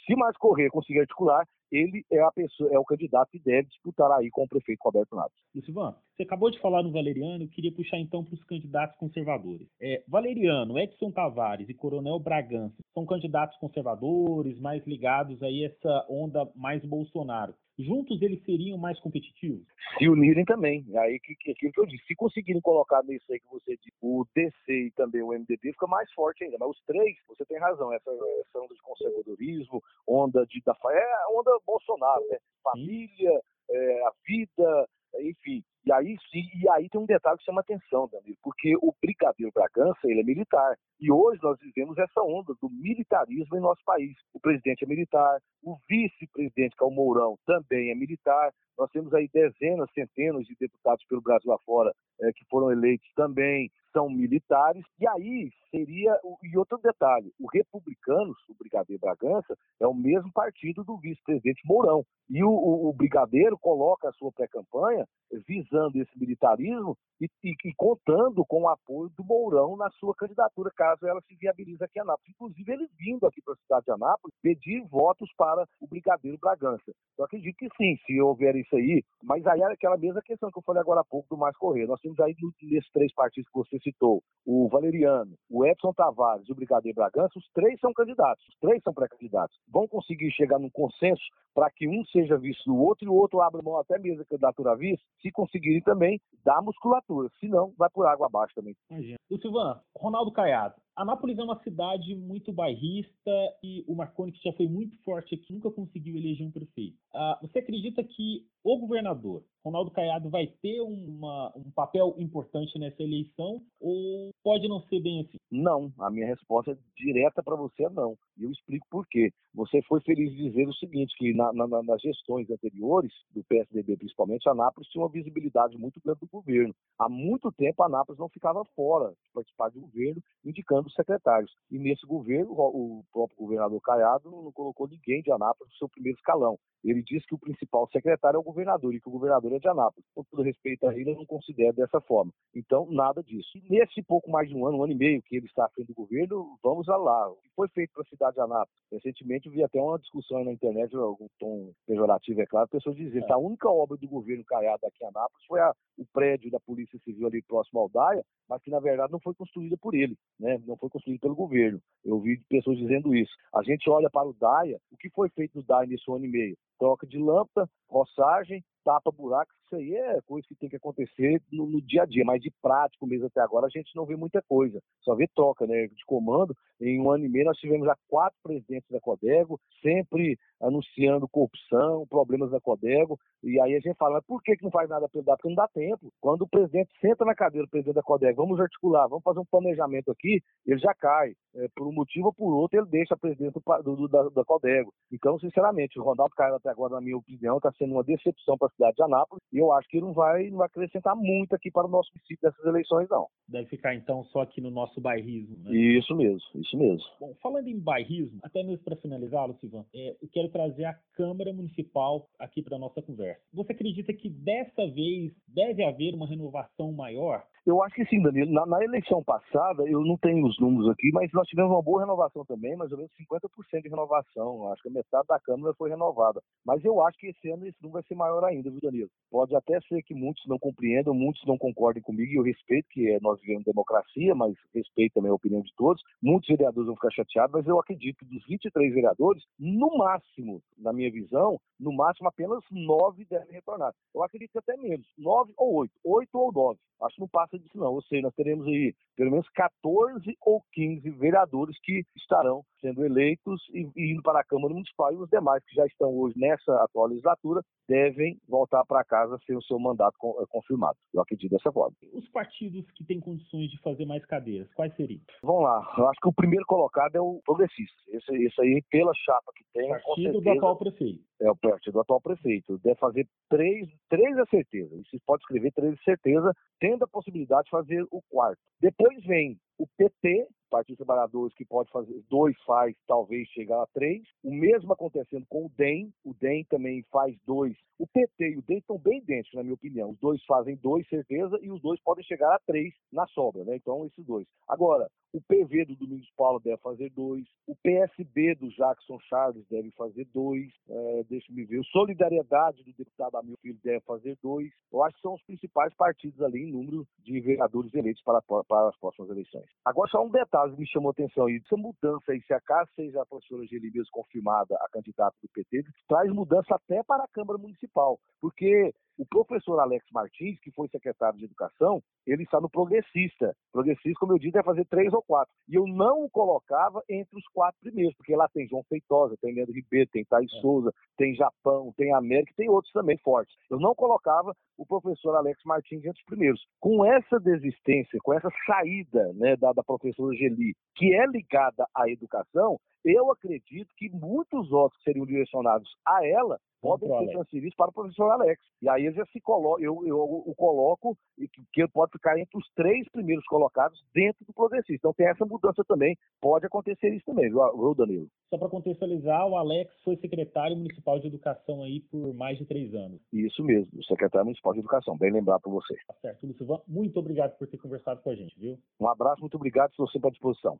se 0.06 0.16
mais 0.16 0.36
correr 0.38 0.70
conseguir 0.70 1.00
articular, 1.00 1.46
ele 1.72 2.06
é 2.12 2.20
a 2.22 2.32
pessoa, 2.32 2.70
é 2.74 2.80
o 2.80 2.86
candidato 2.86 3.30
que 3.32 3.40
deve 3.40 3.68
disputar 3.70 4.12
aí 4.12 4.30
com 4.30 4.44
o 4.44 4.48
prefeito 4.48 4.82
Roberto 4.84 5.16
Naves. 5.16 5.38
Silvano, 5.66 5.96
você 6.16 6.24
acabou 6.24 6.52
de 6.52 6.60
falar 6.60 6.84
no 6.84 6.92
Valeriano, 6.92 7.44
eu 7.44 7.50
queria 7.50 7.74
puxar 7.74 7.98
então 7.98 8.24
para 8.24 8.36
os 8.36 8.44
candidatos 8.44 8.98
conservadores. 8.98 9.68
É, 9.82 10.04
Valeriano, 10.08 10.78
Edson 10.78 11.12
Tavares 11.12 11.68
e 11.68 11.74
Coronel 11.74 12.20
Bragança 12.20 12.76
são 12.94 13.06
candidatos 13.06 13.58
conservadores, 13.58 14.60
mais 14.60 14.86
ligados 14.86 15.42
aí 15.42 15.64
a 15.64 15.68
essa 15.68 16.06
onda 16.10 16.50
mais 16.56 16.84
Bolsonaro 16.86 17.54
juntos 17.78 18.22
eles 18.22 18.44
seriam 18.44 18.78
mais 18.78 19.00
competitivos? 19.00 19.66
Se 19.98 20.08
unirem 20.08 20.46
também. 20.46 20.86
Aí 20.96 21.20
que, 21.20 21.36
que 21.36 21.52
aquilo 21.52 21.72
que 21.72 21.80
eu 21.82 21.86
disse, 21.86 22.06
se 22.06 22.16
conseguirem 22.16 22.62
colocar 22.62 23.04
nisso 23.04 23.26
aí 23.32 23.40
que 23.40 23.50
você 23.50 23.78
disse, 23.78 23.94
o 24.02 24.26
DC 24.36 24.72
e 24.72 24.92
também 24.92 25.22
o 25.22 25.30
MDB, 25.30 25.72
fica 25.72 25.88
mais 25.88 26.12
forte 26.14 26.44
ainda. 26.44 26.58
Mas 26.60 26.70
os 26.70 26.82
três, 26.86 27.18
você 27.28 27.46
tem 27.46 27.60
razão, 27.60 27.94
essa, 27.94 28.12
essa 28.12 28.60
onda 28.60 28.74
de 28.74 28.82
conservadorismo, 28.82 29.82
onda 30.08 30.46
de 30.46 30.62
da 30.66 30.76
é 30.92 31.38
onda 31.38 31.52
Bolsonaro, 31.66 32.26
né? 32.30 32.38
Família, 32.64 33.42
é, 33.70 34.06
a 34.06 34.12
vida, 34.26 34.90
enfim. 35.20 35.64
E 35.88 35.92
aí, 35.94 36.18
e 36.34 36.70
aí 36.72 36.90
tem 36.90 37.00
um 37.00 37.06
detalhe 37.06 37.38
que 37.38 37.46
chama 37.46 37.62
atenção, 37.62 38.10
Danilo, 38.12 38.36
porque 38.44 38.76
o 38.82 38.94
Brigadeiro 39.02 39.54
Bragança, 39.54 40.00
ele 40.04 40.20
é 40.20 40.24
militar. 40.24 40.78
E 41.00 41.10
hoje 41.10 41.40
nós 41.42 41.58
vivemos 41.62 41.98
essa 41.98 42.22
onda 42.22 42.54
do 42.62 42.70
militarismo 42.70 43.56
em 43.56 43.62
nosso 43.62 43.82
país. 43.86 44.14
O 44.34 44.40
presidente 44.40 44.84
é 44.84 44.88
militar, 44.88 45.40
o 45.64 45.78
vice-presidente, 45.88 46.76
que 46.76 46.84
é 46.84 46.88
o 46.88 46.92
Mourão, 46.92 47.38
também 47.46 47.90
é 47.90 47.96
militar. 47.96 48.52
Nós 48.78 48.92
temos 48.92 49.14
aí 49.14 49.30
dezenas, 49.34 49.90
centenas 49.94 50.46
de 50.46 50.58
deputados 50.60 51.06
pelo 51.06 51.22
Brasil 51.22 51.54
afora 51.54 51.94
é, 52.22 52.34
que 52.34 52.44
foram 52.50 52.70
eleitos 52.70 53.08
também 53.16 53.72
são 53.94 54.10
militares. 54.10 54.84
E 55.00 55.08
aí 55.08 55.50
seria. 55.72 56.20
E 56.44 56.58
outro 56.58 56.78
detalhe: 56.78 57.32
o 57.40 57.48
Republicanos, 57.52 58.38
o 58.48 58.56
Brigadeiro 58.56 59.02
Bragança, 59.02 59.58
é 59.80 59.88
o 59.88 59.94
mesmo 59.94 60.32
partido 60.32 60.84
do 60.84 60.98
vice-presidente 60.98 61.62
Mourão. 61.66 62.06
E 62.30 62.44
o, 62.44 62.50
o, 62.50 62.90
o, 62.90 62.94
Brigadeiro 62.94 63.58
coloca 63.58 64.10
a 64.10 64.14
sua 64.14 64.32
pré-campanha 64.32 65.06
visando 65.48 65.77
esse 65.96 66.18
militarismo 66.18 66.98
e, 67.20 67.26
e, 67.44 67.56
e, 67.66 67.74
contando 67.76 68.46
com 68.46 68.64
o 68.64 68.70
apoio 68.70 69.10
do 69.18 69.24
Mourão 69.24 69.76
na 69.76 69.90
sua 69.92 70.14
candidatura, 70.16 70.72
caso 70.76 71.08
ela 71.08 71.22
se 71.22 71.36
viabilize 71.36 71.84
aqui 71.84 72.00
em 72.00 72.02
Anápolis. 72.02 72.30
Inclusive, 72.30 72.72
ele 72.72 72.88
vindo 72.98 73.26
aqui 73.26 73.42
para 73.42 73.54
a 73.54 73.58
cidade 73.58 73.86
de 73.86 73.92
Anápolis 73.92 74.36
pedir 74.42 74.82
votos 74.88 75.30
para 75.36 75.66
o 75.82 75.88
Brigadeiro 75.88 76.38
Bragança. 76.40 76.92
Eu 77.18 77.26
acredito 77.26 77.56
que 77.58 77.68
sim, 77.76 77.98
se 78.06 78.22
houver 78.22 78.56
isso 78.56 78.76
aí, 78.76 79.04
mas 79.24 79.46
aí 79.48 79.62
é 79.62 79.66
aquela 79.66 79.98
mesma 79.98 80.22
questão 80.22 80.52
que 80.52 80.60
eu 80.60 80.64
falei 80.64 80.82
agora 80.82 81.02
há 81.02 81.06
pouco 81.06 81.28
do 81.30 81.38
Mais 81.38 81.58
Correia. 81.58 81.88
Nós 81.88 82.00
temos 82.00 82.20
aí 82.20 82.36
nesses 82.62 82.92
três 82.92 83.14
partidos 83.14 83.50
que 83.50 83.58
você 83.58 83.80
citou, 83.80 84.22
o 84.46 84.68
Valeriano, 84.70 85.34
o 85.50 85.66
Edson 85.66 85.94
Tavares 85.94 86.48
e 86.48 86.52
o 86.52 86.56
Brigadeiro 86.56 86.96
Bragança, 86.96 87.38
os 87.38 87.50
três 87.54 87.80
são 87.80 87.92
candidatos, 87.94 88.46
os 88.48 88.56
três 88.60 88.82
são 88.84 88.94
pré-candidatos. 88.94 89.58
Vão 89.68 89.88
conseguir 89.88 90.32
chegar 90.32 90.60
num 90.60 90.70
consenso 90.70 91.24
para 91.54 91.72
que 91.72 91.88
um 91.88 92.06
seja 92.06 92.38
visto 92.38 92.66
do 92.66 92.78
outro 92.78 93.06
e 93.06 93.10
o 93.10 93.14
outro 93.14 93.42
abra 93.42 93.62
mão 93.64 93.78
até 93.78 93.98
mesmo 93.98 94.20
da 94.20 94.26
candidatura 94.26 94.76
vice, 94.76 95.04
se 95.20 95.32
conseguirem 95.58 95.82
também 95.82 96.22
dar 96.46 96.62
musculatura. 96.62 97.30
Se 97.40 97.48
não, 97.48 97.74
vai 97.78 97.90
por 97.90 98.06
água 98.06 98.28
abaixo 98.28 98.54
também. 98.56 98.76
Imagina. 98.90 99.18
O 99.30 99.38
Silvan, 99.38 99.82
Ronaldo 99.96 100.32
Caiado, 100.32 100.76
Anápolis 100.98 101.38
é 101.38 101.44
uma 101.44 101.62
cidade 101.62 102.16
muito 102.16 102.52
bairrista 102.52 103.32
e 103.64 103.86
o 103.88 103.94
Marconi, 103.94 104.32
que 104.32 104.44
já 104.44 104.52
foi 104.54 104.68
muito 104.68 104.98
forte 105.04 105.36
aqui, 105.36 105.54
nunca 105.54 105.70
conseguiu 105.70 106.18
eleger 106.18 106.48
um 106.48 106.52
prefeito. 106.52 106.98
Uh, 107.14 107.48
você 107.48 107.60
acredita 107.60 108.04
que 108.04 108.48
o 108.64 108.80
governador, 108.80 109.44
Ronaldo 109.64 109.92
Caiado, 109.92 110.30
vai 110.30 110.48
ter 110.62 110.82
uma, 110.82 111.54
um 111.56 111.72
papel 111.72 112.16
importante 112.18 112.78
nessa 112.80 113.02
eleição 113.02 113.62
ou 113.80 114.32
pode 114.44 114.68
não 114.68 114.82
ser 114.88 115.00
bem 115.00 115.22
assim? 115.22 115.38
Não, 115.52 115.94
a 116.00 116.10
minha 116.10 116.26
resposta 116.26 116.72
é 116.72 116.78
direta 116.96 117.44
para 117.44 117.56
você 117.56 117.86
é 117.86 117.90
não. 117.90 118.18
E 118.38 118.44
eu 118.44 118.52
explico 118.52 118.86
por 118.90 119.08
quê. 119.08 119.32
Você 119.54 119.82
foi 119.84 120.02
feliz 120.02 120.32
de 120.32 120.50
dizer 120.50 120.68
o 120.68 120.74
seguinte, 120.74 121.16
que 121.18 121.34
na, 121.34 121.54
na, 121.54 121.68
nas 121.84 122.02
gestões 122.02 122.50
anteriores, 122.50 123.14
do 123.34 123.44
PSDB 123.44 123.98
principalmente, 123.98 124.50
Anápolis 124.50 124.90
tinha 124.90 125.04
uma 125.04 125.12
visibilidade 125.12 125.78
muito 125.78 126.02
grande 126.04 126.20
do 126.20 126.28
governo. 126.28 126.76
Há 127.00 127.08
muito 127.08 127.52
tempo 127.52 127.82
a 127.82 127.86
Anápolis 127.86 128.20
não 128.20 128.30
ficava 128.30 128.66
fora 128.76 129.10
de 129.10 129.32
participar 129.34 129.70
do 129.70 129.82
governo, 129.82 130.22
indicando 130.44 130.87
secretários. 130.94 131.52
E 131.72 131.78
nesse 131.78 132.06
governo, 132.06 132.52
o 132.52 133.04
próprio 133.12 133.38
governador 133.38 133.82
Caiado 133.82 134.30
não 134.30 134.52
colocou 134.52 134.88
ninguém 134.88 135.22
de 135.22 135.32
Anápolis 135.32 135.72
no 135.74 135.78
seu 135.78 135.90
primeiro 135.90 136.18
escalão. 136.18 136.58
Ele 136.84 137.02
disse 137.04 137.26
que 137.26 137.36
o 137.36 137.40
principal 137.40 137.88
secretário 137.92 138.38
é 138.38 138.40
o 138.40 138.44
governador 138.44 138.94
e 138.94 139.02
que 139.02 139.10
o 139.10 139.12
governador 139.12 139.54
é 139.54 139.60
de 139.60 139.68
Anápolis. 139.68 140.06
Com 140.14 140.24
todo 140.24 140.44
respeito 140.44 140.88
a 140.88 140.94
ele, 140.94 141.12
eu 141.12 141.16
não 141.16 141.26
considero 141.26 141.76
dessa 141.76 142.00
forma. 142.02 142.32
Então, 142.56 142.88
nada 142.90 143.22
disso. 143.24 143.50
E 143.56 143.70
nesse 143.70 144.02
pouco 144.04 144.30
mais 144.30 144.48
de 144.48 144.56
um 144.56 144.66
ano, 144.66 144.78
um 144.78 144.84
ano 144.84 144.94
e 144.94 144.98
meio 144.98 145.22
que 145.22 145.36
ele 145.36 145.48
está 145.48 145.66
à 145.66 145.70
frente 145.70 145.88
do 145.88 145.94
governo, 145.94 146.58
vamos 146.64 146.88
lá. 146.88 147.30
O 147.30 147.36
que 147.36 147.50
foi 147.56 147.68
feito 147.70 147.92
para 147.94 148.04
a 148.04 148.10
cidade 148.10 148.36
de 148.36 148.42
Anápolis? 148.42 148.80
Recentemente, 148.92 149.48
eu 149.48 149.52
vi 149.52 149.64
até 149.64 149.82
uma 149.82 150.00
discussão 150.00 150.44
na 150.44 150.52
internet, 150.52 150.96
algum 150.96 151.28
tom 151.40 151.72
pejorativo, 151.86 152.42
é 152.42 152.46
claro, 152.46 152.70
pessoas 152.70 152.96
dizendo 152.96 153.26
que 153.26 153.34
a 153.34 153.38
única 153.38 153.70
obra 153.70 153.98
do 153.98 154.08
governo 154.08 154.46
Caiado 154.46 154.86
aqui 154.86 155.04
em 155.04 155.08
Anápolis 155.08 155.46
foi 155.48 155.60
a, 155.60 155.74
o 155.98 156.06
prédio 156.14 156.50
da 156.52 156.60
Polícia 156.60 157.00
Civil 157.04 157.28
ali 157.28 157.42
próximo 157.42 157.80
ao 157.80 157.90
DAIA, 157.90 158.24
mas 158.48 158.62
que 158.62 158.72
na 158.72 158.80
verdade 158.80 159.12
não 159.12 159.20
foi 159.20 159.34
construída 159.34 159.76
por 159.78 159.94
ele, 159.94 160.18
né? 160.40 160.62
não 160.66 160.77
foi 160.78 160.90
construída 160.90 161.22
pelo 161.22 161.36
governo. 161.36 161.82
Eu 162.04 162.20
vi 162.20 162.40
pessoas 162.50 162.78
dizendo 162.78 163.16
isso. 163.16 163.32
A 163.54 163.64
gente 163.64 163.90
olha 163.90 164.10
para 164.10 164.28
o 164.28 164.34
DAIA, 164.34 164.80
o 164.92 164.98
que 164.98 165.10
foi 165.10 165.30
feito 165.30 165.56
no 165.56 165.64
DAIA 165.64 165.88
nesse 165.88 166.10
ano 166.12 166.26
e 166.26 166.30
meio? 166.30 166.58
Troca 166.80 167.08
de 167.08 167.18
lâmpada, 167.18 167.70
roçagem, 167.90 168.64
tapa 168.84 169.12
buraco, 169.12 169.52
isso 169.66 169.76
aí 169.76 169.96
é 169.96 170.22
coisa 170.22 170.48
que 170.48 170.56
tem 170.56 170.70
que 170.70 170.78
acontecer 170.78 171.42
no, 171.52 171.66
no, 171.66 171.82
dia 171.82 172.04
a 172.04 172.06
dia, 172.06 172.24
mas 172.24 172.42
de 172.42 172.50
prático 172.62 173.06
mesmo 173.06 173.28
até 173.28 173.42
agora 173.42 173.66
a 173.66 173.70
gente 173.70 173.94
não 173.94 174.06
vê 174.06 174.16
muita 174.16 174.42
coisa, 174.42 174.82
só 175.02 175.14
vê 175.14 175.28
troca 175.36 175.68
né, 175.68 175.88
de 175.88 176.06
comando. 176.06 176.56
Em 176.80 177.02
um 177.02 177.12
ano 177.12 177.26
e 177.26 177.30
meio 177.30 177.46
nós 177.46 177.58
tivemos 177.58 177.86
já 177.86 177.98
quatro 178.08 178.38
presidentes 178.42 178.90
da 178.90 179.02
Codego, 179.02 179.60
sempre 179.82 180.38
anunciando 180.62 181.28
corrupção, 181.28 182.06
problemas 182.08 182.52
da 182.52 182.60
Codego, 182.60 183.20
e 183.44 183.60
aí 183.62 183.76
a 183.76 183.80
gente 183.80 183.98
fala, 183.98 184.16
mas 184.16 184.26
por 184.26 184.42
que, 184.42 184.56
que 184.56 184.64
não 184.64 184.72
faz 184.72 184.90
nada 184.90 185.08
pelo 185.08 185.24
DAP? 185.24 185.38
Porque 185.38 185.50
não 185.50 185.56
dá 185.56 185.68
tempo. 185.68 186.12
Quando 186.20 186.42
o 186.42 186.48
presidente 186.48 186.90
senta 187.00 187.24
na 187.24 187.36
cadeira, 187.36 187.66
o 187.66 187.70
presidente 187.70 187.96
da 187.96 188.04
Codego, 188.04 188.42
vamos 188.42 188.60
articular, 188.60 189.08
vamos 189.08 189.24
fazer 189.24 189.40
um 189.40 189.46
planejamento 189.46 190.12
aqui, 190.12 190.42
ele 190.66 190.80
já 190.80 190.94
cai. 190.94 191.34
É, 191.56 191.68
por 191.76 191.88
um 191.88 191.92
motivo 191.92 192.28
ou 192.28 192.34
por 192.34 192.54
outro, 192.54 192.80
ele 192.80 192.88
deixa 192.88 193.14
a 193.14 193.18
presidente 193.18 193.54
do, 193.84 193.96
do, 193.96 194.08
da, 194.08 194.30
da 194.30 194.46
Codego. 194.46 194.94
Então, 195.12 195.40
sinceramente, 195.40 196.00
o 196.00 196.04
Ronaldo 196.04 196.36
Caio 196.36 196.56
até 196.56 196.70
agora, 196.70 196.96
na 196.96 197.02
minha 197.02 197.18
opinião, 197.18 197.58
está 197.58 197.72
sendo 197.74 197.94
uma 197.94 198.04
decepção 198.04 198.58
para 198.58 198.68
a 198.68 198.72
cidade 198.72 198.96
de 198.96 199.04
Anápolis, 199.04 199.44
e 199.52 199.58
eu 199.58 199.72
acho 199.72 199.88
que 199.88 200.00
não 200.00 200.14
vai, 200.14 200.50
não 200.50 200.58
vai 200.58 200.68
acrescentar 200.68 201.16
muito 201.16 201.56
aqui 201.56 201.72
para 201.72 201.88
o 201.88 201.90
nosso 201.90 202.12
município 202.14 202.42
dessas 202.42 202.66
eleições, 202.66 203.08
não. 203.10 203.28
Deve 203.48 203.68
ficar, 203.70 203.96
então, 203.96 204.24
só 204.26 204.42
aqui 204.42 204.62
no 204.62 204.70
nosso 204.70 205.00
bairrismo, 205.02 205.58
né? 205.64 205.76
Isso 205.76 206.16
mesmo, 206.16 206.42
isso 206.56 206.78
mesmo. 206.78 207.04
Bom, 207.20 207.34
falando 207.42 207.68
em 207.68 207.80
bairrismo, 207.80 208.40
até 208.44 208.64
mesmo 208.64 208.84
para 208.84 208.96
finalizar, 208.96 209.48
Lucivan, 209.48 209.86
é, 209.96 210.16
eu 210.22 210.30
quero 210.32 210.47
quero 210.48 210.52
trazer 210.52 210.86
a 210.86 210.94
Câmara 211.14 211.54
Municipal 211.54 212.30
aqui 212.40 212.62
para 212.62 212.76
a 212.76 212.80
nossa 212.80 213.02
conversa. 213.02 213.42
Você 213.54 213.72
acredita 213.72 214.14
que 214.14 214.30
dessa 214.30 214.88
vez 214.88 215.34
deve 215.48 215.84
haver 215.84 216.14
uma 216.14 216.28
renovação 216.28 216.92
maior? 216.92 217.46
Eu 217.68 217.84
acho 217.84 217.96
que 217.96 218.06
sim, 218.06 218.22
Danilo. 218.22 218.50
Na, 218.50 218.66
na, 218.66 218.82
eleição 218.82 219.22
passada, 219.22 219.84
eu 219.86 220.00
não 220.00 220.16
tenho 220.16 220.48
os 220.48 220.58
números 220.58 220.90
aqui, 220.90 221.12
mas 221.12 221.30
nós 221.34 221.46
tivemos 221.50 221.70
uma 221.70 221.82
boa 221.82 222.00
renovação 222.00 222.46
também, 222.46 222.78
mais 222.78 222.90
ou 222.94 222.98
menos 222.98 223.12
50% 223.20 223.82
de 223.82 223.90
renovação. 223.90 224.72
Acho 224.72 224.84
que 224.84 224.88
a 224.88 224.92
metade 224.94 225.28
da 225.28 225.38
Câmara 225.38 225.74
foi 225.74 225.90
renovada. 225.90 226.42
Mas 226.66 226.82
eu 226.86 227.06
acho 227.06 227.18
que 227.18 227.28
esse 227.28 227.52
ano 227.52 227.68
esse 227.68 227.76
número 227.82 227.96
vai 228.00 228.04
ser 228.04 228.16
maior 228.16 228.42
ainda, 228.46 228.72
viu, 228.72 228.80
Danilo? 228.82 229.10
Pode 229.30 229.54
até 229.54 229.82
ser 229.82 230.02
que 230.04 230.14
muitos 230.14 230.46
não 230.48 230.58
compreendam, 230.58 231.14
muitos 231.14 231.46
não 231.46 231.58
concordem 231.58 232.02
comigo, 232.02 232.32
e 232.32 232.36
eu 232.36 232.44
respeito 232.44 232.88
que 232.90 233.12
é, 233.12 233.20
nós 233.20 233.38
vivemos 233.42 233.66
democracia, 233.66 234.34
mas 234.34 234.56
respeito 234.74 235.16
também 235.16 235.30
a 235.30 235.36
opinião 235.36 235.62
de 235.62 235.76
todos. 235.76 236.02
Muitos 236.24 236.48
vereadores 236.48 236.88
vão 236.88 236.96
ficar 236.96 237.12
chateados, 237.12 237.52
mas 237.52 237.68
eu 237.68 237.78
acredito 237.78 238.20
que 238.20 238.34
dos 238.34 238.48
23 238.48 238.94
vereadores, 238.94 239.44
no 239.60 239.98
máximo, 239.98 240.62
na 240.78 240.94
minha 240.94 241.12
visão, 241.12 241.60
no 241.78 241.92
máximo 241.92 242.30
apenas 242.30 242.64
nove 242.72 243.26
devem 243.26 243.52
retornar. 243.52 243.94
Eu 244.16 244.24
acredito 244.24 244.54
que 244.54 244.60
até 244.60 244.78
menos, 244.78 245.06
nove 245.18 245.52
ou 245.58 245.76
oito, 245.80 245.94
oito 246.06 246.40
ou 246.40 246.50
nove. 246.54 246.80
Acho 247.02 247.16
que 247.16 247.22
não 247.22 247.28
passa 247.28 247.57
disso 247.60 247.78
não. 247.78 247.94
Ou 247.94 248.02
seja, 248.04 248.22
nós 248.22 248.36
teremos 248.36 248.66
aí 248.68 248.94
pelo 249.16 249.32
menos 249.32 249.48
14 249.50 250.38
ou 250.42 250.64
15 250.74 251.10
vereadores 251.12 251.78
que 251.82 252.04
estarão 252.16 252.64
sendo 252.80 253.06
eleitos 253.06 253.62
e, 253.74 253.90
e 253.96 254.12
indo 254.12 254.22
para 254.22 254.40
a 254.40 254.44
Câmara 254.44 254.74
Municipal 254.74 255.14
e 255.14 255.18
os 255.18 255.30
demais 255.30 255.64
que 255.66 255.76
já 255.76 255.86
estão 255.86 256.16
hoje 256.18 256.38
nessa 256.38 256.84
atual 256.84 257.08
legislatura 257.08 257.62
devem 257.88 258.38
voltar 258.48 258.84
para 258.86 259.04
casa 259.04 259.38
sem 259.46 259.56
o 259.56 259.62
seu 259.62 259.80
mandato 259.80 260.16
eh, 260.42 260.46
confirmado. 260.50 260.98
Eu 261.14 261.22
acredito 261.22 261.52
dessa 261.52 261.72
forma. 261.72 261.96
Os 262.14 262.28
partidos 262.30 262.90
que 262.92 263.06
têm 263.06 263.20
condições 263.20 263.70
de 263.70 263.80
fazer 263.80 264.06
mais 264.06 264.26
cadeiras, 264.26 264.72
quais 264.74 264.94
seriam? 264.96 265.22
Vamos 265.42 265.64
lá. 265.64 265.94
Eu 265.98 266.08
acho 266.10 266.20
que 266.20 266.28
o 266.28 266.34
primeiro 266.34 266.66
colocado 266.66 267.16
é 267.16 267.22
o 267.22 267.42
progressista. 267.46 267.96
Esse, 268.10 268.34
esse 268.44 268.62
aí, 268.62 268.84
pela 268.90 269.14
chapa 269.16 269.52
que 269.56 269.64
tem. 269.74 269.90
Partido 269.90 270.16
certeza, 270.16 270.44
do 270.44 270.50
atual 270.52 270.78
prefeito. 270.78 271.24
É 271.40 271.52
o 271.52 271.56
partido 271.56 271.94
do 271.94 272.02
atual 272.02 272.22
prefeito. 272.22 272.78
Deve 272.80 273.00
fazer 273.00 273.28
três, 273.50 273.88
três 274.10 274.38
é 274.38 274.46
certeza. 274.46 274.96
E 274.96 275.10
se 275.10 275.20
pode 275.26 275.44
escrever 275.44 275.72
três 275.72 275.94
é 275.94 276.04
certeza, 276.04 276.54
tendo 276.80 277.04
a 277.04 277.08
possibilidade 277.08 277.66
de 277.66 277.72
fazer 277.72 278.06
o 278.12 278.22
quarto. 278.30 278.60
Depois 278.82 279.24
vem 279.24 279.58
o 279.78 279.88
PT, 279.98 280.48
Partido 280.70 280.98
dos 280.98 281.06
Trabalhadores, 281.06 281.56
que 281.56 281.66
pode 281.66 281.92
fazer 281.92 282.22
dois, 282.30 282.56
faz 282.64 282.96
talvez 283.08 283.48
chegar 283.50 283.82
a 283.82 283.88
três. 283.88 284.24
O 284.44 284.54
mesmo 284.54 284.92
acontecendo 284.94 285.46
com 285.50 285.66
o 285.66 285.72
DEM, 285.78 286.12
o 286.24 286.34
DEM 286.34 286.66
também 286.66 287.04
faz 287.12 287.36
dois. 287.46 287.76
O 288.00 288.06
PT 288.06 288.52
e 288.52 288.58
o 288.58 288.62
DEM 288.62 288.78
estão 288.78 288.98
bem 288.98 289.20
idênticos, 289.20 289.56
na 289.56 289.64
minha 289.64 289.74
opinião. 289.74 290.12
Os 290.12 290.20
dois 290.20 290.44
fazem 290.46 290.76
dois, 290.76 291.08
certeza, 291.10 291.58
e 291.62 291.72
os 291.72 291.82
dois 291.82 292.00
podem 292.02 292.24
chegar 292.24 292.54
a 292.54 292.60
três 292.60 292.94
na 293.12 293.26
sobra, 293.28 293.64
né? 293.64 293.76
Então, 293.76 294.06
esses 294.06 294.26
dois. 294.26 294.48
Agora, 294.68 295.10
o 295.34 295.42
PV 295.42 295.86
do 295.86 295.96
Domingos 295.96 296.30
Paulo 296.36 296.60
deve 296.60 296.78
fazer 296.78 297.10
dois. 297.12 297.46
O 297.68 297.76
PSB 297.76 298.56
do 298.56 298.70
Jackson 298.70 299.20
Charles 299.30 299.64
deve 299.70 299.92
fazer 299.92 300.26
dois. 300.34 300.72
É, 300.90 301.24
deixa 301.30 301.52
me 301.52 301.64
ver. 301.66 301.80
O 301.80 301.86
Solidariedade 301.86 302.84
do 302.84 302.94
deputado 302.94 303.38
Amil 303.38 303.58
Filho 303.62 303.78
deve 303.84 304.00
fazer 304.02 304.38
dois. 304.42 304.72
Eu 304.92 305.04
acho 305.04 305.16
que 305.16 305.22
são 305.22 305.36
os 305.36 305.44
principais 305.44 305.94
partidos 305.94 306.42
ali 306.42 306.64
em 306.64 306.72
número 306.72 307.06
de 307.20 307.40
vereadores 307.40 307.94
eleitos 307.94 308.24
para, 308.24 308.42
para 308.42 308.90
as 308.90 308.98
próximas 308.98 309.30
eleições. 309.30 309.68
Agora, 309.86 310.10
só 310.10 310.26
um 310.26 310.30
detalhe 310.30 310.57
que 310.66 310.80
me 310.80 310.88
chamou 310.88 311.10
a 311.10 311.12
atenção 311.12 311.46
aí. 311.46 311.62
Essa 311.64 311.78
mudança 311.78 312.32
aí, 312.32 312.42
se 312.42 312.54
a 312.54 312.62
casa 312.62 312.90
seja 312.96 313.22
a 313.22 313.26
professora 313.26 313.66
Geli 313.68 313.92
mesmo 313.92 314.12
confirmada 314.12 314.76
a 314.76 314.90
candidata 314.90 315.36
do 315.42 315.50
PT, 315.50 315.84
traz 316.08 316.32
mudança 316.32 316.76
até 316.76 317.04
para 317.04 317.24
a 317.24 317.28
Câmara 317.28 317.58
Municipal. 317.58 318.20
Porque 318.42 318.94
o 319.18 319.26
professor 319.26 319.80
Alex 319.80 320.06
Martins, 320.12 320.60
que 320.60 320.72
foi 320.72 320.88
secretário 320.90 321.40
de 321.40 321.46
Educação, 321.46 322.02
ele 322.26 322.44
está 322.44 322.62
no 322.62 322.70
progressista. 322.70 323.56
Progressista, 323.72 324.20
como 324.20 324.34
eu 324.34 324.40
disse, 324.40 324.58
é 324.58 324.64
fazer 324.64 324.86
três 324.86 325.12
ou 325.14 325.24
quatro. 325.24 325.52
E 325.68 325.76
eu 325.76 325.88
não 325.88 326.24
o 326.24 326.30
colocava 326.30 327.02
entre 327.10 327.38
os 327.38 327.48
quatro 327.48 327.80
primeiros, 327.82 328.16
porque 328.16 328.36
lá 328.36 328.48
tem 328.50 328.68
João 328.68 328.84
Feitosa, 328.84 329.36
tem 329.42 329.56
Leandro 329.56 329.74
Ribeiro, 329.74 330.10
tem 330.12 330.24
Thaís 330.26 330.54
é. 330.54 330.62
Souza, 330.62 330.94
tem 331.18 331.34
Japão, 331.36 331.94
tem 331.98 332.14
América, 332.14 332.54
tem 332.56 332.70
outros 332.70 332.92
também 332.94 333.18
fortes. 333.18 333.56
Eu 333.70 333.80
não 333.80 333.96
colocava 333.96 334.54
o 334.78 334.86
professor 334.86 335.36
Alex 335.36 335.60
Martins 335.66 336.00
entre 336.00 336.20
os 336.20 336.26
primeiros. 336.26 336.62
Com 336.80 337.04
essa 337.04 337.40
desistência, 337.40 338.20
com 338.22 338.34
essa 338.34 338.50
saída 338.66 339.34
né, 339.34 339.56
da, 339.56 339.74
da 339.74 339.84
professora 339.84 340.36
Geli, 340.36 340.76
que 340.96 341.14
é 341.14 341.26
ligada 341.26 341.88
à 341.96 342.10
educação, 342.10 342.80
eu 343.04 343.32
acredito 343.32 343.90
que 343.96 344.10
muitos 344.10 344.72
outros 344.72 344.98
que 344.98 345.06
seriam 345.06 345.26
direcionados 345.26 345.90
a 346.06 346.26
ela 346.26 346.60
podem 346.82 347.10
ser 347.10 347.32
transferidos 347.32 347.76
para 347.76 347.90
o 347.90 347.94
professor 347.94 348.32
Alex. 348.32 348.62
E 348.82 348.90
aí 348.90 349.12
já 349.12 349.26
se 349.28 349.40
colo 349.42 349.80
eu, 349.80 350.06
eu, 350.06 350.18
o 350.20 350.54
coloco 350.56 351.18
e 351.38 351.48
que, 351.48 351.62
que 351.74 351.88
pode 351.88 352.12
ficar 352.12 352.38
entre 352.40 352.58
os 352.58 352.68
três 352.76 353.08
primeiros 353.10 353.46
colocados 353.46 354.00
dentro 354.14 354.46
do 354.46 354.54
progressista. 354.54 354.96
Então 354.96 355.14
tem 355.14 355.28
essa 355.28 355.46
mudança 355.46 355.84
também. 355.88 356.18
Pode 356.42 356.66
acontecer 356.66 357.10
isso 357.10 357.26
também, 357.26 357.50
viu, 357.50 357.96
Danilo? 357.96 358.28
Só 358.50 358.58
para 358.58 358.70
contextualizar, 358.70 359.48
o 359.48 359.58
Alex 359.58 359.92
foi 360.04 360.16
secretário 360.18 360.78
municipal 360.78 361.20
de 361.20 361.28
educação 361.28 361.84
aí 361.84 362.00
por 362.00 362.34
mais 362.34 362.58
de 362.58 362.66
três 362.66 362.94
anos. 362.94 363.22
Isso 363.34 363.64
mesmo, 363.64 364.04
secretário 364.04 364.46
municipal 364.46 364.74
de 364.74 364.80
educação. 364.80 365.18
Bem 365.18 365.32
lembrado 365.32 365.62
para 365.62 365.72
você. 365.72 365.96
Tá 366.08 366.14
certo, 366.22 366.48
Lúcio. 366.48 366.82
Muito 366.88 367.20
obrigado 367.20 367.58
por 367.58 367.68
ter 367.68 367.78
conversado 367.78 368.22
com 368.22 368.30
a 368.30 368.36
gente, 368.36 368.58
viu? 368.60 368.78
Um 369.00 369.08
abraço, 369.08 369.42
muito 369.42 369.56
obrigado. 369.56 369.92
Estou 369.92 370.08
sempre 370.10 370.30
à 370.30 370.32
disposição. 370.32 370.80